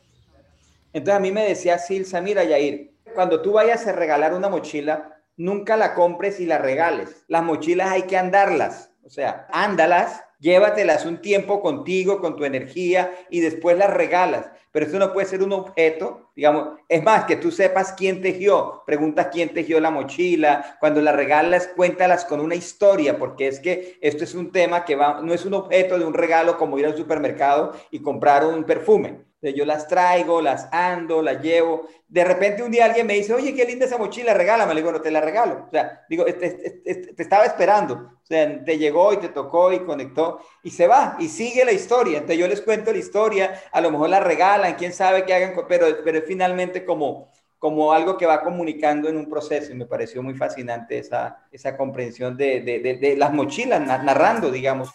Entonces 0.98 1.18
a 1.18 1.22
mí 1.22 1.32
me 1.32 1.48
decía 1.48 1.78
Silsa, 1.78 2.22
mira 2.22 2.44
Yair, 2.44 2.92
cuando 3.14 3.44
tú 3.44 3.52
vayas 3.52 3.86
a 3.86 3.92
regalar 3.92 4.34
una 4.34 4.50
mochila, 4.50 5.22
nunca 5.36 5.78
la 5.78 5.94
compres 5.94 6.40
y 6.40 6.48
la 6.48 6.58
regales. 6.58 7.24
Las 7.28 7.44
mochilas 7.44 7.92
hay 7.92 8.04
que 8.04 8.18
andarlas, 8.18 8.90
o 9.04 9.10
sea, 9.12 9.46
ándalas, 9.52 10.24
llévatelas 10.40 11.06
un 11.06 11.22
tiempo 11.22 11.62
contigo, 11.62 12.20
con 12.20 12.36
tu 12.36 12.46
energía 12.46 13.14
y 13.30 13.42
después 13.42 13.78
las 13.78 13.94
regalas. 13.94 14.50
Pero 14.72 14.88
esto 14.88 14.98
no 14.98 15.14
puede 15.14 15.28
ser 15.28 15.44
un 15.44 15.54
objeto, 15.54 16.32
digamos, 16.36 16.80
es 16.90 17.04
más, 17.04 17.26
que 17.26 17.36
tú 17.36 17.52
sepas 17.52 17.94
quién 17.94 18.20
tejió, 18.20 18.82
preguntas 18.88 19.28
quién 19.32 19.54
tejió 19.54 19.80
la 19.80 19.92
mochila, 19.92 20.78
cuando 20.80 21.00
la 21.00 21.12
regalas, 21.12 21.68
cuéntalas 21.76 22.26
con 22.26 22.40
una 22.40 22.56
historia, 22.56 23.20
porque 23.20 23.48
es 23.48 23.60
que 23.60 24.00
esto 24.02 24.24
es 24.24 24.34
un 24.34 24.52
tema 24.52 24.84
que 24.84 24.96
va, 24.96 25.22
no 25.22 25.32
es 25.32 25.46
un 25.46 25.54
objeto 25.54 26.00
de 26.00 26.06
un 26.06 26.16
regalo 26.16 26.58
como 26.58 26.80
ir 26.80 26.88
al 26.88 26.98
supermercado 26.98 27.74
y 27.92 28.00
comprar 28.00 28.44
un 28.48 28.64
perfume 28.64 29.27
yo 29.42 29.66
las 29.66 29.88
traigo, 29.88 30.42
las 30.42 30.68
ando, 30.72 31.22
las 31.22 31.42
llevo. 31.42 31.88
De 32.08 32.24
repente 32.24 32.64
un 32.64 32.72
día 32.72 32.86
alguien 32.86 33.06
me 33.06 33.14
dice, 33.14 33.34
oye, 33.34 33.54
qué 33.54 33.66
linda 33.66 33.86
esa 33.86 33.98
mochila, 33.98 34.34
regálame. 34.34 34.74
Le 34.74 34.82
digo, 34.82 34.92
no, 34.92 35.02
te 35.02 35.12
la 35.12 35.22
regalo. 35.22 35.66
O 35.68 35.72
sea, 35.72 36.04
digo, 36.10 36.26
te, 36.26 37.14
estaba 37.18 37.46
esperando. 37.46 37.96
O 37.96 38.26
sea, 38.26 38.64
te 38.64 38.78
llegó 38.78 39.14
y 39.14 39.18
te 39.18 39.30
tocó 39.30 39.72
y 39.72 39.80
conectó 39.80 40.42
y 40.64 40.72
se 40.72 40.88
va 40.88 41.18
y 41.20 41.28
sigue 41.30 41.64
la 41.64 41.72
historia. 41.72 42.18
Entonces 42.18 42.40
yo 42.40 42.48
les 42.48 42.62
cuento 42.62 42.92
la 42.92 42.98
historia, 42.98 43.62
a 43.72 43.80
lo 43.80 43.92
mejor 43.92 44.10
la 44.10 44.20
regalan, 44.20 44.76
quién 44.76 44.92
sabe 44.92 45.24
qué 45.26 45.34
hagan, 45.34 45.54
pero, 45.68 45.86
pero 46.04 46.22
finalmente 46.24 46.84
como, 46.84 47.32
como 47.60 47.94
algo 47.94 48.18
que 48.18 48.26
va 48.26 48.42
comunicando 48.42 49.08
en 49.08 49.18
un 49.18 49.30
proceso 49.30 49.72
y 49.72 49.76
me 49.76 49.86
pareció 49.86 50.24
muy 50.24 50.34
fascinante 50.34 50.98
esa, 50.98 51.46
esa 51.52 51.78
comprensión 51.78 52.36
de, 52.36 52.62
de, 52.62 52.98
de 52.98 53.16
las 53.16 53.32
mochilas, 53.32 53.82
narrando, 53.82 54.52
digamos. 54.52 54.90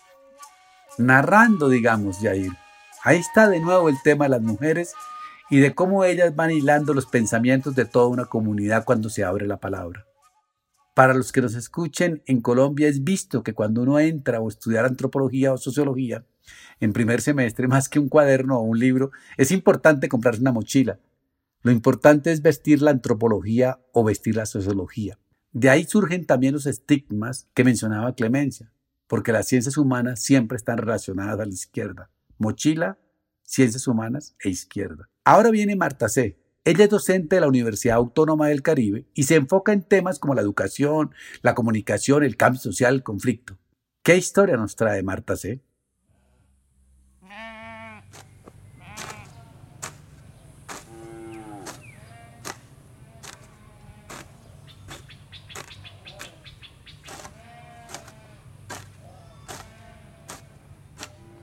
Narrando, 0.99 1.69
digamos, 1.69 2.19
Jair. 2.19 2.51
Ahí 3.05 3.19
está 3.19 3.49
de 3.49 3.59
nuevo 3.59 3.89
el 3.89 4.01
tema 4.01 4.27
de 4.27 4.31
las 4.31 4.43
mujeres 4.43 4.95
y 5.51 5.59
de 5.59 5.75
cómo 5.75 6.05
ellas 6.05 6.37
van 6.37 6.53
hilando 6.53 6.95
los 6.95 7.07
pensamientos 7.07 7.75
de 7.75 7.85
toda 7.85 8.07
una 8.07 8.27
comunidad 8.27 8.85
cuando 8.85 9.11
se 9.11 9.25
abre 9.25 9.49
la 9.49 9.57
palabra. 9.57 10.07
Para 10.95 11.13
los 11.13 11.33
que 11.33 11.43
nos 11.43 11.57
escuchen, 11.57 12.23
en 12.27 12.41
Colombia 12.41 12.87
es 12.87 13.03
visto 13.03 13.43
que 13.43 13.55
cuando 13.55 13.83
uno 13.83 13.99
entra 13.99 14.39
a 14.39 14.47
estudiar 14.47 14.85
antropología 14.85 15.53
o 15.53 15.59
sociología, 15.59 16.25
en 16.79 16.93
primer 16.93 17.21
semestre, 17.21 17.67
más 17.69 17.89
que 17.89 17.99
un 17.99 18.09
cuaderno 18.09 18.59
o 18.59 18.63
un 18.63 18.79
libro, 18.79 19.11
es 19.37 19.51
importante 19.51 20.09
comprarse 20.09 20.41
una 20.41 20.53
mochila. 20.53 21.01
Lo 21.63 21.73
importante 21.73 22.31
es 22.31 22.41
vestir 22.41 22.83
la 22.83 22.93
antropología 22.93 23.81
o 23.93 24.05
vestir 24.05 24.37
la 24.37 24.47
sociología. 24.47 25.19
De 25.51 25.71
ahí 25.71 25.85
surgen 25.85 26.25
también 26.25 26.55
los 26.55 26.67
estigmas 26.67 27.49
que 27.53 27.65
mencionaba 27.65 28.15
Clemencia, 28.15 28.73
porque 29.09 29.33
las 29.33 29.49
ciencias 29.49 29.77
humanas 29.77 30.23
siempre 30.23 30.57
están 30.57 30.79
relacionadas 30.79 31.41
a 31.41 31.47
la 31.47 31.53
izquierda 31.53 32.11
mochila, 32.43 32.99
ciencias 33.43 33.87
humanas 33.87 34.37
e 34.45 34.51
izquierda. 34.51 35.09
Ahora 35.25 35.51
viene 35.51 35.77
Marta 35.77 36.09
C. 36.09 36.39
Ella 36.65 36.85
es 36.85 36.91
docente 36.91 37.37
de 37.37 37.41
la 37.41 37.49
Universidad 37.49 37.97
Autónoma 37.97 38.49
del 38.49 38.63
Caribe 38.63 39.07
y 39.15 39.25
se 39.25 39.37
enfoca 39.37 39.73
en 39.73 39.83
temas 39.83 40.19
como 40.19 40.35
la 40.35 40.43
educación, 40.43 41.13
la 41.43 41.55
comunicación, 41.55 42.23
el 42.23 42.37
cambio 42.37 42.61
social, 42.61 42.95
el 42.95 43.03
conflicto. 43.03 43.59
¿Qué 44.05 44.17
historia 44.17 44.57
nos 44.57 44.77
trae 44.77 45.03
Marta 45.03 45.37
C? 45.37 45.63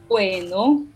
Bueno, 0.10 0.88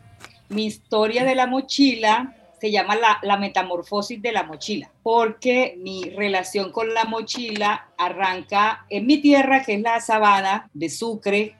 mi 0.49 0.65
historia 0.65 1.23
de 1.23 1.36
la 1.36 1.45
mochila 1.45 2.36
se 2.60 2.71
llama 2.71 2.95
la, 3.21 3.38
metamorfosis 3.38 4.19
de 4.19 4.32
la 4.32 4.41
mochila, 4.41 4.89
porque 5.04 5.76
mi 5.78 6.06
relación 6.06 6.71
con 6.71 6.91
la 6.95 7.04
mochila 7.06 7.89
arranca 7.95 8.88
en 8.89 9.06
mi 9.06 9.19
tierra, 9.19 9.62
que 9.62 9.76
es 9.76 9.82
la 9.82 9.99
sabana 9.99 10.67
de 10.73 10.89
Sucre. 10.89 11.56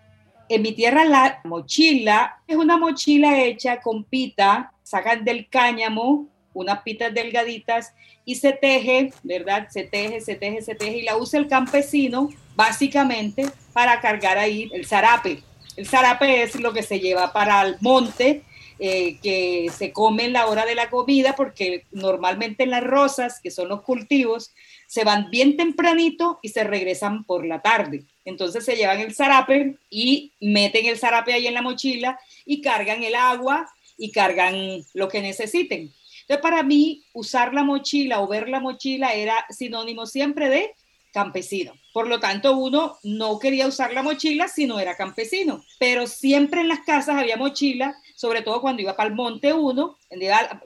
En 0.50 0.64
mi 0.64 0.72
tierra 0.72 1.06
la 1.06 1.42
mochila 1.44 2.42
es 2.48 2.56
una 2.56 2.78
mochila 2.78 3.44
hecha 3.44 3.82
con 3.82 4.04
pita, 4.04 4.74
sacan 4.82 5.24
del 5.24 5.48
cáñamo 5.48 6.28
unas 6.54 6.82
pitas 6.82 7.14
delgaditas 7.14 7.94
y 8.26 8.36
se 8.36 8.54
teje, 8.54 9.12
¿verdad? 9.24 9.68
Se 9.70 9.84
teje, 9.84 10.22
se 10.22 10.36
teje, 10.36 10.62
se 10.62 10.76
teje 10.76 10.98
y 10.98 11.02
la 11.04 11.18
usa 11.18 11.40
el 11.40 11.48
campesino 11.48 12.30
básicamente 12.56 13.48
para 13.74 14.00
cargar 14.02 14.38
ahí 14.38 14.70
el 14.74 14.86
zarape. 14.86 15.44
El 15.76 15.88
zarape 15.88 16.44
es 16.44 16.60
lo 16.60 16.74
que 16.74 16.84
se 16.84 17.00
lleva 17.00 17.34
para 17.34 17.62
el 17.64 17.78
monte 17.82 18.44
eh, 18.80 19.18
que 19.22 19.70
se 19.76 19.92
come 19.92 20.26
en 20.26 20.34
la 20.34 20.48
hora 20.48 20.66
de 20.66 20.76
la 20.76 20.90
comida, 20.90 21.36
porque 21.36 21.86
normalmente 21.92 22.64
en 22.64 22.72
las 22.72 22.84
rosas, 22.84 23.40
que 23.42 23.52
son 23.52 23.70
los 23.70 23.82
cultivos, 23.82 24.54
se 24.88 25.04
van 25.04 25.30
bien 25.30 25.58
tempranito 25.58 26.40
y 26.42 26.50
se 26.50 26.64
regresan 26.64 27.24
por 27.24 27.46
la 27.46 27.62
tarde. 27.62 28.04
Entonces 28.26 28.66
se 28.66 28.76
llevan 28.76 29.00
el 29.00 29.16
zarape 29.16 29.78
y 29.90 30.34
meten 30.42 30.86
el 30.86 30.98
zarape 30.98 31.34
ahí 31.34 31.48
en 31.48 31.54
la 31.54 31.62
mochila 31.62 32.20
y 32.46 32.62
cargan 32.62 33.04
el 33.04 33.16
agua 33.16 33.72
y 33.98 34.12
cargan 34.12 34.84
lo 34.94 35.08
que 35.08 35.22
necesiten. 35.22 35.94
Entonces 36.22 36.42
para 36.42 36.64
mí 36.64 37.04
usar 37.14 37.54
la 37.54 37.64
mochila 37.64 38.22
o 38.22 38.28
ver 38.28 38.50
la 38.50 38.60
mochila 38.60 39.14
era 39.14 39.46
sinónimo 39.50 40.06
siempre 40.06 40.50
de 40.50 40.72
campesino. 41.12 41.74
Por 41.94 42.08
lo 42.08 42.20
tanto, 42.20 42.58
uno 42.58 42.98
no 43.04 43.40
quería 43.40 43.68
usar 43.68 43.94
la 43.94 44.04
mochila 44.04 44.50
si 44.50 44.66
no 44.66 44.80
era 44.80 44.98
campesino, 44.98 45.64
pero 45.80 46.08
siempre 46.08 46.62
en 46.62 46.68
las 46.68 46.82
casas 46.82 47.16
había 47.16 47.38
mochila 47.38 47.96
sobre 48.16 48.42
todo 48.42 48.62
cuando 48.62 48.82
iba 48.82 48.96
para 48.96 49.10
el 49.10 49.16
monte 49.16 49.54
uno, 49.54 49.98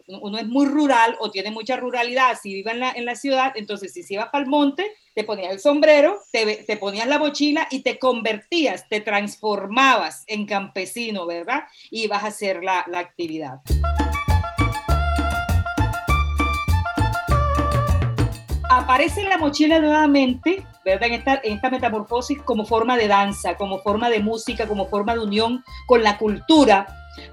uno 0.07 0.37
es 0.37 0.47
muy 0.47 0.65
rural 0.67 1.17
o 1.19 1.31
tiene 1.31 1.51
mucha 1.51 1.75
ruralidad, 1.75 2.37
si 2.39 2.53
vive 2.53 2.71
en 2.71 2.79
la, 2.79 2.91
en 2.91 3.05
la 3.05 3.15
ciudad, 3.15 3.53
entonces 3.55 3.91
si 3.93 4.13
ibas 4.13 4.29
para 4.29 4.43
el 4.43 4.49
monte, 4.49 4.85
te 5.15 5.23
ponías 5.23 5.51
el 5.51 5.59
sombrero, 5.59 6.19
te, 6.31 6.57
te, 6.57 6.77
ponías 6.77 7.07
la 7.07 7.17
mochila 7.17 7.67
y 7.71 7.79
te 7.81 7.97
convertías, 7.97 8.87
te 8.87 9.01
transformabas 9.01 10.23
en 10.27 10.45
campesino, 10.45 11.25
¿verdad? 11.25 11.63
Y 11.89 12.03
ibas 12.03 12.23
a 12.23 12.27
hacer 12.27 12.63
la, 12.63 12.85
la 12.87 12.99
actividad. 12.99 13.61
Aparece 18.69 19.23
la 19.23 19.37
mochila 19.37 19.79
nuevamente, 19.79 20.65
¿verdad? 20.83 21.09
En 21.43 21.53
esta, 21.53 21.69
metamorfosis 21.69 22.41
como 22.41 22.65
forma 22.65 22.97
de 22.97 23.07
danza, 23.07 23.55
como 23.55 23.79
forma 23.79 24.09
de 24.09 24.19
música, 24.19 24.67
como 24.67 24.87
forma 24.87 25.13
de 25.13 25.19
unión 25.19 25.63
con 25.85 26.03
la 26.03 26.17
cultura 26.17 26.87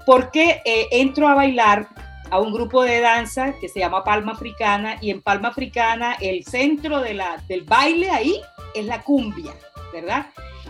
porque 0.05 0.61
eh, 0.65 0.87
entro 0.91 1.27
a 1.27 1.35
bailar 1.35 1.87
a 2.31 2.39
un 2.39 2.53
grupo 2.53 2.83
de 2.83 3.01
danza 3.01 3.53
que 3.59 3.69
se 3.69 3.79
llama 3.79 4.03
Palma 4.03 4.33
Africana 4.33 4.97
y 5.01 5.11
en 5.11 5.21
Palma 5.21 5.49
Africana 5.49 6.17
el 6.19 6.43
centro 6.43 6.99
de 7.01 7.13
la, 7.13 7.37
del 7.47 7.63
baile 7.63 8.09
ahí 8.09 8.41
es 8.73 8.85
la 8.85 9.01
cumbia, 9.03 9.53
¿verdad? 9.93 10.27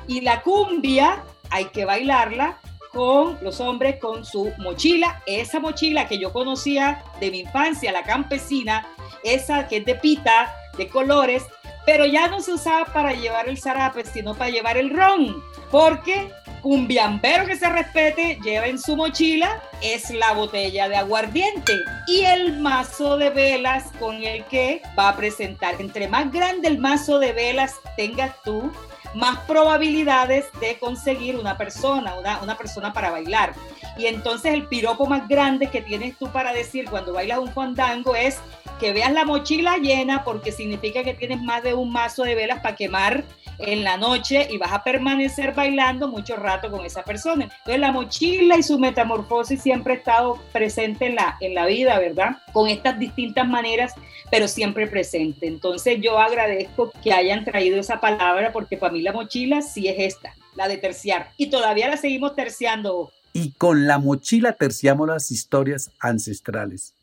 Y 0.07 0.21
la 0.21 0.41
cumbia 0.41 1.23
hay 1.49 1.65
que 1.65 1.85
bailarla 1.85 2.57
con 2.91 3.37
los 3.41 3.59
hombres 3.59 3.99
con 3.99 4.25
su 4.25 4.53
mochila, 4.57 5.21
esa 5.25 5.59
mochila 5.59 6.07
que 6.07 6.17
yo 6.17 6.31
conocía 6.31 7.03
de 7.19 7.31
mi 7.31 7.39
infancia, 7.39 7.91
la 7.91 8.03
campesina, 8.03 8.87
esa 9.25 9.67
que 9.67 9.77
es 9.77 9.85
de 9.85 9.95
pita, 9.95 10.53
de 10.77 10.87
colores, 10.87 11.43
pero 11.85 12.05
ya 12.05 12.27
no 12.27 12.41
se 12.41 12.53
usaba 12.53 12.85
para 12.85 13.13
llevar 13.13 13.47
el 13.47 13.57
zarape, 13.57 14.05
sino 14.05 14.33
para 14.33 14.49
llevar 14.49 14.77
el 14.77 14.89
ron, 14.89 15.43
porque 15.71 16.31
un 16.63 16.87
biambero 16.87 17.45
que 17.45 17.55
se 17.55 17.69
respete 17.69 18.39
lleva 18.43 18.65
en 18.65 18.79
su 18.79 18.95
mochila 18.95 19.61
es 19.83 20.09
la 20.09 20.33
botella 20.33 20.89
de 20.89 20.95
aguardiente 20.95 21.73
y 22.07 22.21
el 22.21 22.59
mazo 22.59 23.17
de 23.17 23.29
velas 23.29 23.91
con 23.99 24.23
el 24.23 24.43
que 24.45 24.81
va 24.97 25.09
a 25.09 25.15
presentar. 25.15 25.75
Entre 25.79 26.07
más 26.07 26.31
grande 26.31 26.67
el 26.67 26.79
mazo 26.79 27.19
de 27.19 27.33
velas 27.33 27.75
tengas 27.95 28.33
tú, 28.43 28.71
más 29.13 29.37
probabilidades 29.41 30.45
de 30.59 30.77
conseguir 30.79 31.37
una 31.37 31.55
persona, 31.55 32.15
una, 32.15 32.41
una 32.41 32.57
persona 32.57 32.91
para 32.93 33.11
bailar. 33.11 33.53
Y 33.95 34.07
entonces 34.07 34.53
el 34.53 34.67
piropo 34.67 35.05
más 35.05 35.27
grande 35.27 35.67
que 35.67 35.81
tienes 35.81 36.17
tú 36.17 36.29
para 36.31 36.51
decir 36.51 36.89
cuando 36.89 37.13
bailas 37.13 37.39
un 37.39 37.53
fandango 37.53 38.15
es 38.15 38.39
que 38.79 38.93
veas 38.93 39.11
la 39.11 39.25
mochila 39.25 39.77
llena 39.77 40.23
porque 40.23 40.51
significa 40.51 41.03
que 41.03 41.13
tienes 41.13 41.41
más 41.41 41.63
de 41.63 41.73
un 41.73 41.91
mazo 41.91 42.23
de 42.23 42.35
velas 42.35 42.59
para 42.61 42.75
quemar 42.75 43.23
en 43.59 43.83
la 43.83 43.97
noche 43.97 44.47
y 44.51 44.57
vas 44.57 44.73
a 44.73 44.83
permanecer 44.83 45.53
bailando 45.53 46.07
mucho 46.07 46.35
rato 46.35 46.69
con 46.69 46.85
esa 46.85 47.03
persona. 47.03 47.45
Entonces 47.45 47.79
la 47.79 47.91
mochila 47.91 48.57
y 48.57 48.63
su 48.63 48.77
metamorfosis 48.77 49.61
siempre 49.61 49.93
ha 49.93 49.97
estado 49.97 50.39
presente 50.51 51.05
en 51.05 51.15
la, 51.15 51.37
en 51.39 51.53
la 51.53 51.65
vida, 51.65 51.97
¿verdad? 51.99 52.37
Con 52.51 52.67
estas 52.67 52.99
distintas 52.99 53.47
maneras, 53.47 53.93
pero 54.29 54.47
siempre 54.47 54.87
presente. 54.87 55.47
Entonces 55.47 55.99
yo 56.01 56.19
agradezco 56.19 56.91
que 57.03 57.13
hayan 57.13 57.45
traído 57.45 57.79
esa 57.79 57.99
palabra 57.99 58.51
porque 58.51 58.77
para 58.77 58.93
mí 58.93 59.01
la 59.01 59.13
mochila 59.13 59.61
sí 59.61 59.87
es 59.87 59.95
esta, 59.99 60.33
la 60.55 60.67
de 60.67 60.77
terciar. 60.77 61.31
Y 61.37 61.49
todavía 61.49 61.87
la 61.87 61.97
seguimos 61.97 62.35
terciando. 62.35 63.11
Y 63.31 63.51
con 63.51 63.87
la 63.87 63.99
mochila 63.99 64.53
terciamos 64.53 65.07
las 65.07 65.31
historias 65.31 65.91
ancestrales 65.99 66.94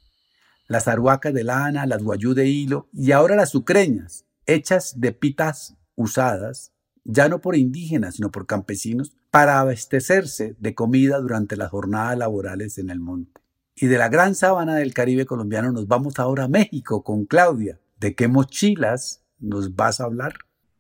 las 0.67 0.89
aruacas 0.89 1.35
de 1.35 1.45
lana, 1.45 1.87
las 1.87 2.03
guayú 2.03 2.35
de 2.35 2.49
hilo 2.49 2.89
y 2.93 3.13
ahora 3.13 3.37
las 3.37 3.51
sucreñas, 3.51 4.25
hechas 4.47 5.01
de 5.01 5.13
pitas 5.13 5.77
usadas, 5.95 6.73
ya 7.05 7.29
no 7.29 7.41
por 7.41 7.57
indígenas, 7.57 8.17
sino 8.17 8.31
por 8.31 8.47
campesinos, 8.47 9.13
para 9.31 9.61
abastecerse 9.61 10.57
de 10.59 10.75
comida 10.75 11.19
durante 11.19 11.57
las 11.57 11.71
jornadas 11.71 12.19
laborales 12.19 12.79
en 12.79 12.91
el 12.91 13.01
monte. 13.01 13.41
Y 13.75 13.87
de 13.87 13.99
la 13.99 14.09
gran 14.09 14.35
sabana 14.35 14.77
del 14.77 14.95
Caribe 14.95 15.27
colombiano 15.27 15.73
nos 15.73 15.89
vamos 15.89 16.19
ahora 16.19 16.45
a 16.45 16.49
México 16.49 17.03
con 17.03 17.25
Claudia. 17.25 17.81
¿De 17.99 18.15
qué 18.15 18.29
mochilas 18.29 19.23
nos 19.39 19.75
vas 19.75 20.01
a 20.01 20.05
hablar? 20.05 20.35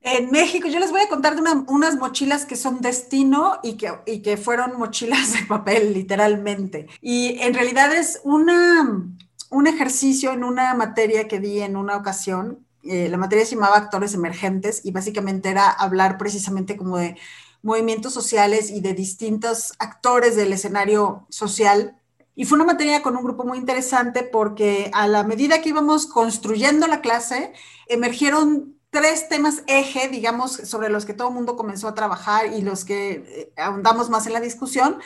En 0.05 0.31
México, 0.31 0.69
yo 0.69 0.81
les 0.81 0.91
voy 0.91 1.01
a 1.01 1.09
contar 1.09 1.37
de 1.37 1.43
unas 1.69 1.97
mochilas 1.97 2.45
que 2.45 2.57
son 2.57 2.81
destino 2.81 3.61
y 3.63 3.75
que, 3.75 3.93
y 4.05 4.21
que 4.21 4.37
fueron 4.37 4.77
mochilas 4.77 5.33
de 5.33 5.47
papel, 5.47 5.95
literalmente. 5.95 6.89
Y 7.01 7.39
en 7.41 7.55
realidad 7.55 7.95
es 7.95 8.21
una, 8.25 9.09
un 9.53 9.67
ejercicio 9.67 10.33
en 10.33 10.45
una 10.45 10.75
materia 10.75 11.29
que 11.29 11.39
di 11.39 11.61
en 11.61 11.77
una 11.77 11.97
ocasión. 11.97 12.67
Eh, 12.83 13.09
la 13.09 13.19
materia 13.19 13.45
se 13.47 13.55
llamaba 13.55 13.77
Actores 13.77 14.15
Emergentes 14.15 14.81
y 14.85 14.91
básicamente 14.91 15.51
era 15.51 15.71
hablar 15.71 16.19
precisamente 16.19 16.77
como 16.77 16.97
de 16.97 17.17
movimientos 17.63 18.13
sociales 18.13 18.71
y 18.71 18.81
de 18.81 18.95
distintos 18.95 19.75
actores 19.79 20.35
del 20.35 20.53
escenario 20.53 21.27
social 21.29 21.97
y 22.35 22.47
fue 22.47 22.57
una 22.57 22.65
materia 22.65 23.03
con 23.03 23.17
un 23.17 23.25
grupo 23.25 23.45
muy 23.45 23.59
interesante 23.59 24.23
porque 24.23 24.91
a 24.95 25.07
la 25.07 25.23
medida 25.23 25.61
que 25.61 25.69
íbamos 25.69 26.07
construyendo 26.07 26.87
la 26.87 27.03
clase, 27.03 27.53
emergieron 27.89 28.79
tres 28.91 29.29
temas 29.29 29.63
eje, 29.67 30.09
digamos, 30.09 30.53
sobre 30.53 30.89
los 30.89 31.05
que 31.05 31.15
todo 31.15 31.29
el 31.29 31.35
mundo 31.35 31.57
comenzó 31.57 31.89
a 31.89 31.95
trabajar 31.95 32.53
y 32.55 32.63
los 32.63 32.85
que 32.85 33.11
eh, 33.13 33.53
ahondamos 33.57 34.09
más 34.09 34.27
en 34.27 34.33
la 34.33 34.41
discusión, 34.41 34.99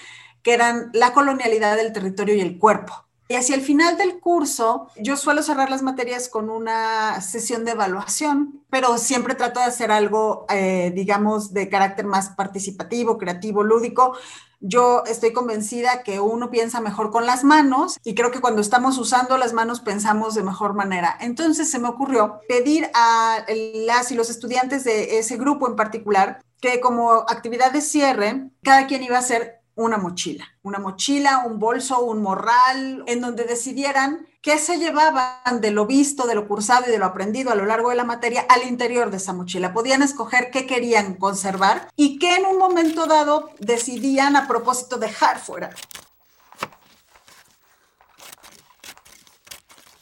que 0.43 0.55
eran 0.55 0.91
la 0.93 1.13
colonialidad 1.13 1.77
del 1.77 1.93
territorio 1.93 2.37
y 2.37 2.41
el 2.41 2.59
cuerpo. 2.59 3.06
Y 3.29 3.35
hacia 3.35 3.57
el 3.57 3.62
final 3.62 3.97
del 3.97 4.21
curso, 4.21 4.89
yo 4.97 5.17
suelo 5.17 5.43
cerrar 5.43 5.69
las 5.69 5.83
materias 5.83 6.29
con 6.29 6.49
una 6.49 7.21
sesión 7.21 7.65
de 7.65 7.73
evaluación, 7.73 8.62
pero 8.71 8.99
siempre 8.99 9.35
trato 9.35 9.59
de 9.59 9.67
hacer 9.67 9.91
algo, 9.91 10.47
eh, 10.49 10.93
digamos, 10.95 11.53
de 11.53 11.69
carácter 11.69 12.07
más 12.07 12.31
participativo, 12.31 13.19
creativo, 13.19 13.65
lúdico, 13.65 14.17
yo 14.61 15.05
estoy 15.07 15.33
convencida 15.33 16.03
que 16.03 16.19
uno 16.19 16.51
piensa 16.51 16.81
mejor 16.81 17.11
con 17.11 17.27
las 17.27 17.45
manos 17.45 17.99
y 18.03 18.15
creo 18.15 18.31
que 18.31 18.41
cuando 18.41 18.62
estamos 18.62 18.97
usando 18.99 19.37
las 19.37 19.53
manos 19.53 19.81
pensamos 19.81 20.35
de 20.35 20.43
mejor 20.43 20.75
manera. 20.75 21.17
Entonces 21.21 21.71
se 21.71 21.79
me 21.79 21.89
ocurrió 21.89 22.41
pedir 22.49 22.91
a 22.95 23.45
las 23.49 24.11
y 24.11 24.15
los 24.15 24.31
estudiantes 24.31 24.85
de 24.85 25.19
ese 25.19 25.37
grupo 25.37 25.69
en 25.69 25.77
particular 25.77 26.41
que 26.61 26.81
como 26.81 27.12
actividad 27.12 27.71
de 27.71 27.83
cierre, 27.83 28.49
cada 28.62 28.87
quien 28.87 29.03
iba 29.03 29.17
a 29.17 29.21
hacer 29.21 29.56
una 29.77 29.99
mochila, 29.99 30.47
una 30.62 30.79
mochila, 30.79 31.45
un 31.47 31.59
bolso, 31.59 32.01
un 32.01 32.23
morral, 32.23 33.05
en 33.07 33.21
donde 33.21 33.45
decidieran 33.45 34.27
qué 34.41 34.59
se 34.59 34.79
llevaban 34.79 35.61
de 35.61 35.71
lo 35.71 35.87
visto, 35.87 36.27
de 36.27 36.35
lo 36.35 36.49
cursado 36.49 36.87
y 36.89 36.91
de 36.91 36.99
lo 36.99 37.05
aprendido 37.05 37.51
a 37.51 37.55
lo 37.55 37.67
largo 37.67 37.91
de 37.91 37.97
la 37.97 38.05
materia 38.05 38.47
al 38.49 38.67
interior 38.67 39.11
de 39.11 39.19
esa 39.19 39.35
mochila. 39.35 39.75
Podían 39.75 40.03
escoger 40.03 40.51
qué 40.51 40.67
querían 40.67 41.15
conservar 41.15 41.91
y 41.95 42.19
qué 42.19 42.37
en 42.37 42.47
un 42.47 42.59
momento 42.59 43.07
dado 43.07 43.51
decidían 43.59 44.35
a 44.35 44.49
propósito 44.49 44.97
dejar 44.97 45.41
fuera. 45.41 45.71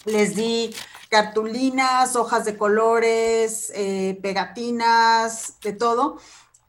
Les 0.05 0.37
di 0.37 0.73
cartulinas, 1.09 2.15
hojas 2.15 2.45
de 2.45 2.57
colores, 2.57 3.73
eh, 3.75 4.19
pegatinas, 4.23 5.55
de 5.63 5.73
todo 5.73 6.19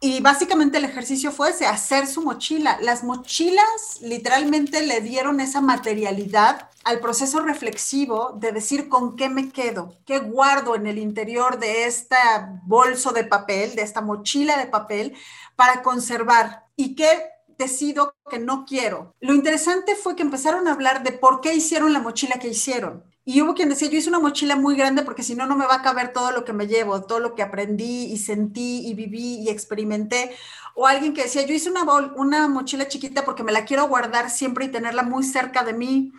y 0.01 0.19
básicamente 0.19 0.77
el 0.77 0.85
ejercicio 0.85 1.31
fue 1.31 1.49
ese, 1.49 1.65
hacer 1.65 2.05
su 2.07 2.21
mochila. 2.21 2.77
Las 2.81 3.03
mochilas 3.03 3.99
literalmente 4.01 4.85
le 4.85 5.01
dieron 5.01 5.39
esa 5.39 5.61
materialidad 5.61 6.69
al 6.83 6.99
proceso 6.99 7.39
reflexivo 7.39 8.33
de 8.39 8.51
decir 8.51 8.89
con 8.89 9.15
qué 9.15 9.29
me 9.29 9.51
quedo, 9.51 9.95
qué 10.05 10.19
guardo 10.19 10.75
en 10.75 10.85
el 10.85 10.99
interior 10.99 11.59
de 11.59 11.85
este 11.85 12.15
bolso 12.63 13.11
de 13.11 13.23
papel, 13.23 13.75
de 13.75 13.81
esta 13.81 14.01
mochila 14.01 14.57
de 14.57 14.67
papel, 14.67 15.15
para 15.55 15.81
conservar 15.81 16.65
y 16.75 16.95
qué 16.95 17.29
decido 17.57 18.15
que 18.29 18.37
no 18.37 18.65
quiero. 18.65 19.15
Lo 19.21 19.33
interesante 19.33 19.95
fue 19.95 20.15
que 20.15 20.23
empezaron 20.23 20.67
a 20.67 20.73
hablar 20.73 21.03
de 21.03 21.13
por 21.13 21.41
qué 21.41 21.55
hicieron 21.55 21.93
la 21.93 21.99
mochila 21.99 22.35
que 22.35 22.49
hicieron. 22.49 23.03
Y 23.27 23.41
hubo 23.41 23.55
quien 23.55 23.69
decía, 23.69 23.89
yo 23.89 23.97
hice 23.97 24.09
una 24.09 24.19
mochila 24.19 24.55
muy 24.55 24.75
grande 24.77 25.01
porque 25.01 25.23
si 25.23 25.33
no, 25.33 25.47
no 25.47 25.55
me 25.55 25.65
va 25.65 25.75
a 25.75 25.81
caber 25.81 26.13
todo 26.13 26.31
lo 26.31 26.45
que 26.45 26.53
me 26.53 26.67
llevo, 26.67 27.01
todo 27.01 27.19
lo 27.19 27.33
que 27.33 27.41
aprendí 27.41 28.05
y 28.05 28.17
sentí 28.17 28.87
y 28.87 28.93
viví 28.93 29.39
y 29.39 29.49
experimenté. 29.49 30.35
O 30.75 30.85
alguien 30.85 31.13
que 31.15 31.23
decía, 31.23 31.41
yo 31.41 31.55
hice 31.55 31.71
una, 31.71 31.83
una 32.15 32.47
mochila 32.47 32.87
chiquita 32.87 33.25
porque 33.25 33.43
me 33.43 33.51
la 33.51 33.65
quiero 33.65 33.87
guardar 33.87 34.29
siempre 34.29 34.65
y 34.65 34.69
tenerla 34.69 35.01
muy 35.01 35.23
cerca 35.23 35.63
de 35.63 35.73
mí. 35.73 36.13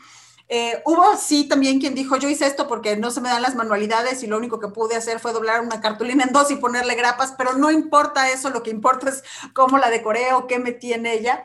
Eh, 0.49 0.83
hubo 0.85 1.16
sí 1.16 1.45
también 1.49 1.79
quien 1.79 1.95
dijo, 1.95 2.16
yo 2.16 2.29
hice 2.29 2.47
esto 2.47 2.66
porque 2.66 2.97
no 2.97 3.12
se 3.12 3.21
me 3.21 3.29
dan 3.29 3.42
las 3.42 3.55
manualidades 3.55 4.23
y 4.25 4.27
lo 4.27 4.37
único 4.37 4.59
que 4.59 4.69
pude 4.69 4.97
hacer 4.97 5.21
fue 5.21 5.33
doblar 5.33 5.61
una 5.61 5.81
cartulina 5.81 6.25
en 6.25 6.33
dos 6.33 6.51
y 6.51 6.57
ponerle 6.57 6.95
grapas, 6.97 7.35
pero 7.37 7.55
no 7.55 7.71
importa 7.71 8.31
eso, 8.31 8.51
lo 8.51 8.62
que 8.62 8.71
importa 8.71 9.11
es 9.11 9.23
cómo 9.55 9.79
la 9.79 9.90
decoré 9.90 10.33
o 10.35 10.47
qué 10.47 10.59
metí 10.59 10.92
en 10.92 11.07
ella. 11.07 11.45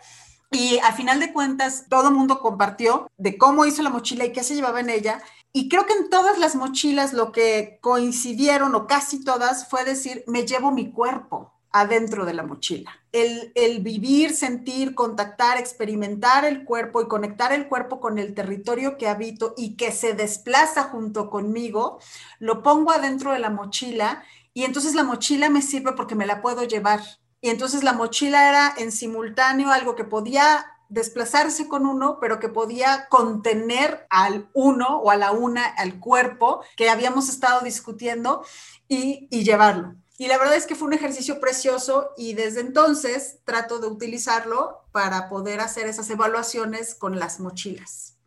Y 0.51 0.79
al 0.79 0.93
final 0.93 1.21
de 1.21 1.31
cuentas, 1.31 1.85
todo 1.89 2.09
el 2.09 2.13
mundo 2.13 2.39
compartió 2.41 3.09
de 3.17 3.37
cómo 3.37 3.65
hizo 3.65 3.81
la 3.81 3.89
mochila 3.89 4.25
y 4.25 4.33
qué 4.33 4.43
se 4.43 4.53
llevaba 4.53 4.81
en 4.81 4.89
ella. 4.89 5.23
Y 5.53 5.69
creo 5.69 5.85
que 5.85 5.93
en 5.93 6.09
todas 6.09 6.37
las 6.37 6.55
mochilas 6.55 7.13
lo 7.13 7.31
que 7.31 7.79
coincidieron, 7.81 8.75
o 8.75 8.85
casi 8.85 9.23
todas, 9.23 9.69
fue 9.69 9.85
decir, 9.85 10.25
me 10.27 10.45
llevo 10.45 10.71
mi 10.71 10.91
cuerpo 10.91 11.53
adentro 11.71 12.25
de 12.25 12.33
la 12.33 12.43
mochila. 12.43 12.91
El, 13.13 13.53
el, 13.55 13.79
vivir, 13.79 14.35
sentir, 14.35 14.93
contactar, 14.93 15.57
experimentar 15.57 16.43
el 16.43 16.65
cuerpo 16.65 17.01
y 17.01 17.07
conectar 17.07 17.53
el 17.53 17.69
cuerpo 17.69 18.01
con 18.01 18.19
el 18.19 18.33
territorio 18.33 18.97
que 18.97 19.07
habito 19.07 19.53
y 19.57 19.77
que 19.77 19.93
se 19.93 20.13
desplaza 20.13 20.83
junto 20.83 21.29
conmigo, 21.29 21.99
lo 22.39 22.61
pongo 22.61 22.91
adentro 22.91 23.31
de 23.31 23.39
la 23.39 23.49
mochila 23.49 24.23
y 24.53 24.65
entonces 24.65 24.95
la 24.95 25.03
mochila 25.03 25.49
me 25.49 25.61
sirve 25.61 25.93
porque 25.93 26.15
me 26.15 26.25
la 26.25 26.41
puedo 26.41 26.63
llevar. 26.63 27.01
Y 27.41 27.49
entonces 27.49 27.84
la 27.84 27.93
mochila 27.93 28.47
era 28.47 28.73
en 28.77 28.91
simultáneo 28.91 29.71
algo 29.71 29.95
que 29.95 30.04
podía 30.04 30.65
desplazarse 30.91 31.67
con 31.69 31.86
uno, 31.86 32.19
pero 32.19 32.39
que 32.39 32.49
podía 32.49 33.08
contener 33.10 34.06
al 34.10 34.49
uno 34.54 34.99
o 34.99 35.10
a 35.10 35.15
la 35.15 35.32
una, 35.32 35.65
al 35.65 35.99
cuerpo 35.99 36.63
que 36.75 36.89
habíamos 36.89 37.30
estado 37.30 37.62
discutiendo 37.62 38.45
y, 38.89 39.27
llevarlo. 39.30 39.95
Y 40.17 40.27
la 40.27 40.38
verdad 40.38 40.58
es 40.58 40.67
que 40.67 40.75
fue 40.75 40.89
un 40.89 40.93
ejercicio 40.93 41.39
precioso 41.39 42.12
y 42.17 42.34
desde 42.34 42.60
entonces 42.60 43.39
trato 43.45 43.80
de 43.80 43.88
utilizarlo 43.88 44.82
para 44.91 45.30
poder 45.30 45.62
hacer 45.62 45.88
esas 45.88 46.10
evaluaciones 46.10 46.93
con 46.93 47.17
las 47.17 47.39
mochilas. 47.39 48.17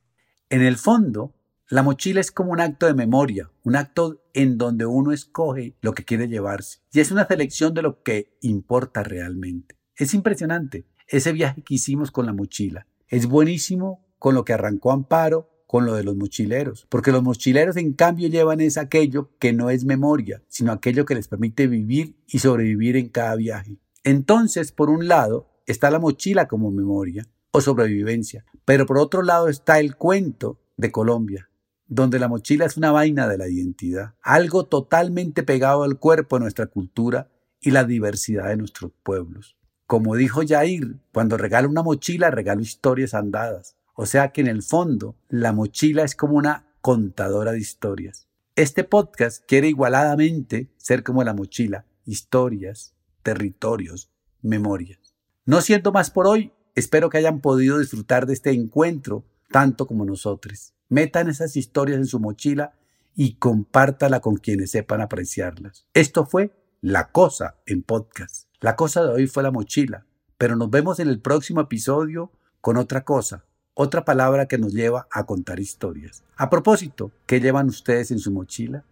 En 0.49 0.63
el 0.63 0.79
fondo, 0.79 1.35
la 1.69 1.83
mochila 1.83 2.21
es 2.21 2.33
como 2.33 2.53
un 2.53 2.61
acto 2.61 2.87
de 2.87 2.95
memoria, 2.95 3.51
un 3.63 3.77
acto 3.77 4.24
en 4.35 4.59
donde 4.59 4.85
uno 4.85 5.13
escoge 5.13 5.77
lo 5.81 5.95
que 5.95 6.05
quiere 6.05 6.29
llevarse. 6.29 6.81
Y 6.93 7.01
es 7.01 7.11
una 7.11 7.27
selección 7.27 7.73
de 7.73 7.83
lo 7.83 8.03
que 8.03 8.37
importa 8.43 9.03
realmente. 9.03 9.77
Es 9.97 10.13
impresionante 10.13 10.87
ese 11.09 11.33
viaje 11.33 11.63
que 11.63 11.75
hicimos 11.75 12.11
con 12.11 12.27
la 12.27 12.33
mochila. 12.33 12.87
Es 13.09 13.27
buenísimo 13.27 14.05
con 14.19 14.35
lo 14.35 14.45
que 14.45 14.53
arrancó 14.53 14.93
Amparo, 14.93 15.51
con 15.67 15.87
lo 15.87 15.95
de 15.95 16.05
los 16.05 16.17
mochileros, 16.17 16.87
porque 16.89 17.11
los 17.11 17.23
mochileros 17.23 17.77
en 17.77 17.95
cambio 17.95 18.29
llevan 18.29 18.61
es 18.61 18.77
aquello 18.77 19.31
que 19.39 19.53
no 19.53 19.71
es 19.71 19.85
memoria, 19.85 20.43
sino 20.49 20.73
aquello 20.73 21.05
que 21.05 21.15
les 21.15 21.29
permite 21.29 21.67
vivir 21.67 22.17
y 22.29 22.39
sobrevivir 22.39 22.97
en 22.97 23.09
cada 23.09 23.35
viaje. 23.37 23.79
Entonces, 24.05 24.71
por 24.71 24.91
un 24.91 25.09
lado, 25.09 25.49
está 25.67 25.91
la 25.91 25.99
mochila 25.99 26.47
como 26.47 26.71
memoria 26.71 27.27
o 27.51 27.61
sobrevivencia, 27.61 28.45
pero 28.65 28.87
por 28.87 28.99
otro 28.99 29.23
lado 29.23 29.49
está 29.49 29.81
el 29.81 29.97
cuento 29.97 30.61
de 30.77 30.93
Colombia, 30.93 31.49
donde 31.95 32.19
la 32.19 32.27
mochila 32.27 32.67
es 32.67 32.77
una 32.77 32.91
vaina 32.91 33.29
de 33.29 33.39
la 33.39 33.49
identidad, 33.49 34.15
algo 34.21 34.67
totalmente 34.67 35.45
pegado 35.45 35.85
al 35.85 35.99
cuerpo 36.01 36.37
de 36.37 36.41
nuestra 36.41 36.67
cultura 36.67 37.31
y 37.61 37.71
la 37.71 37.85
diversidad 37.85 38.49
de 38.49 38.57
nuestros 38.57 38.91
pueblos. 39.05 39.57
Como 39.87 40.17
dijo 40.17 40.43
Jair, 40.47 40.97
cuando 41.13 41.37
regalo 41.37 41.69
una 41.69 41.85
mochila, 41.85 42.33
regalo 42.33 42.63
historias 42.63 43.15
andadas. 43.15 43.77
O 43.95 44.07
sea 44.07 44.33
que 44.33 44.41
en 44.41 44.49
el 44.49 44.65
fondo, 44.65 45.17
la 45.29 45.53
mochila 45.53 46.03
es 46.03 46.17
como 46.17 46.35
una 46.35 46.67
contadora 46.81 47.53
de 47.53 47.61
historias. 47.61 48.27
Este 48.57 48.83
podcast 48.83 49.45
quiere 49.47 49.69
igualadamente 49.69 50.73
ser 50.77 51.05
como 51.05 51.23
la 51.23 51.33
mochila, 51.33 51.87
historias, 52.07 52.95
territorios, 53.23 54.11
memorias. 54.43 55.15
No 55.45 55.61
siento 55.61 55.93
más 55.93 56.11
por 56.11 56.27
hoy, 56.27 56.53
espero 56.75 57.09
que 57.09 57.19
hayan 57.19 57.41
podido 57.41 57.79
disfrutar 57.79 58.27
de 58.27 58.33
este 58.33 58.51
encuentro 58.51 59.25
tanto 59.53 59.87
como 59.87 60.05
nosotros. 60.05 60.74
Metan 60.89 61.29
esas 61.29 61.57
historias 61.57 61.99
en 61.99 62.07
su 62.07 62.21
mochila 62.21 62.75
y 63.15 63.37
compártala 63.37 64.21
con 64.21 64.37
quienes 64.37 64.71
sepan 64.71 65.01
apreciarlas. 65.01 65.87
Esto 65.95 66.27
fue 66.27 66.53
La 66.81 67.11
Cosa 67.11 67.57
en 67.67 67.83
podcast. 67.83 68.49
La 68.61 68.77
cosa 68.77 69.03
de 69.03 69.09
hoy 69.09 69.27
fue 69.27 69.43
la 69.43 69.51
mochila, 69.51 70.07
pero 70.37 70.57
nos 70.57 70.71
vemos 70.71 71.01
en 71.01 71.09
el 71.09 71.21
próximo 71.21 71.61
episodio 71.61 72.33
con 72.61 72.77
otra 72.77 73.05
cosa, 73.05 73.45
otra 73.75 74.05
palabra 74.05 74.47
que 74.47 74.59
nos 74.59 74.73
lleva 74.73 75.07
a 75.11 75.25
contar 75.25 75.61
historias. 75.61 76.23
A 76.37 76.51
propósito, 76.51 77.13
¿qué 77.27 77.41
llevan 77.41 77.69
ustedes 77.69 78.11
en 78.11 78.19
su 78.19 78.31
mochila? 78.31 78.85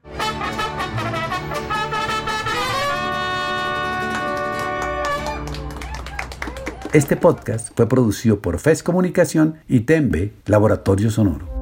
Este 6.93 7.17
podcast 7.17 7.71
fue 7.75 7.89
producido 7.89 8.41
por 8.41 8.59
FES 8.59 8.83
Comunicación 8.83 9.57
y 9.67 9.81
Tembe 9.81 10.35
Laboratorio 10.45 11.11
Sonoro. 11.11 11.62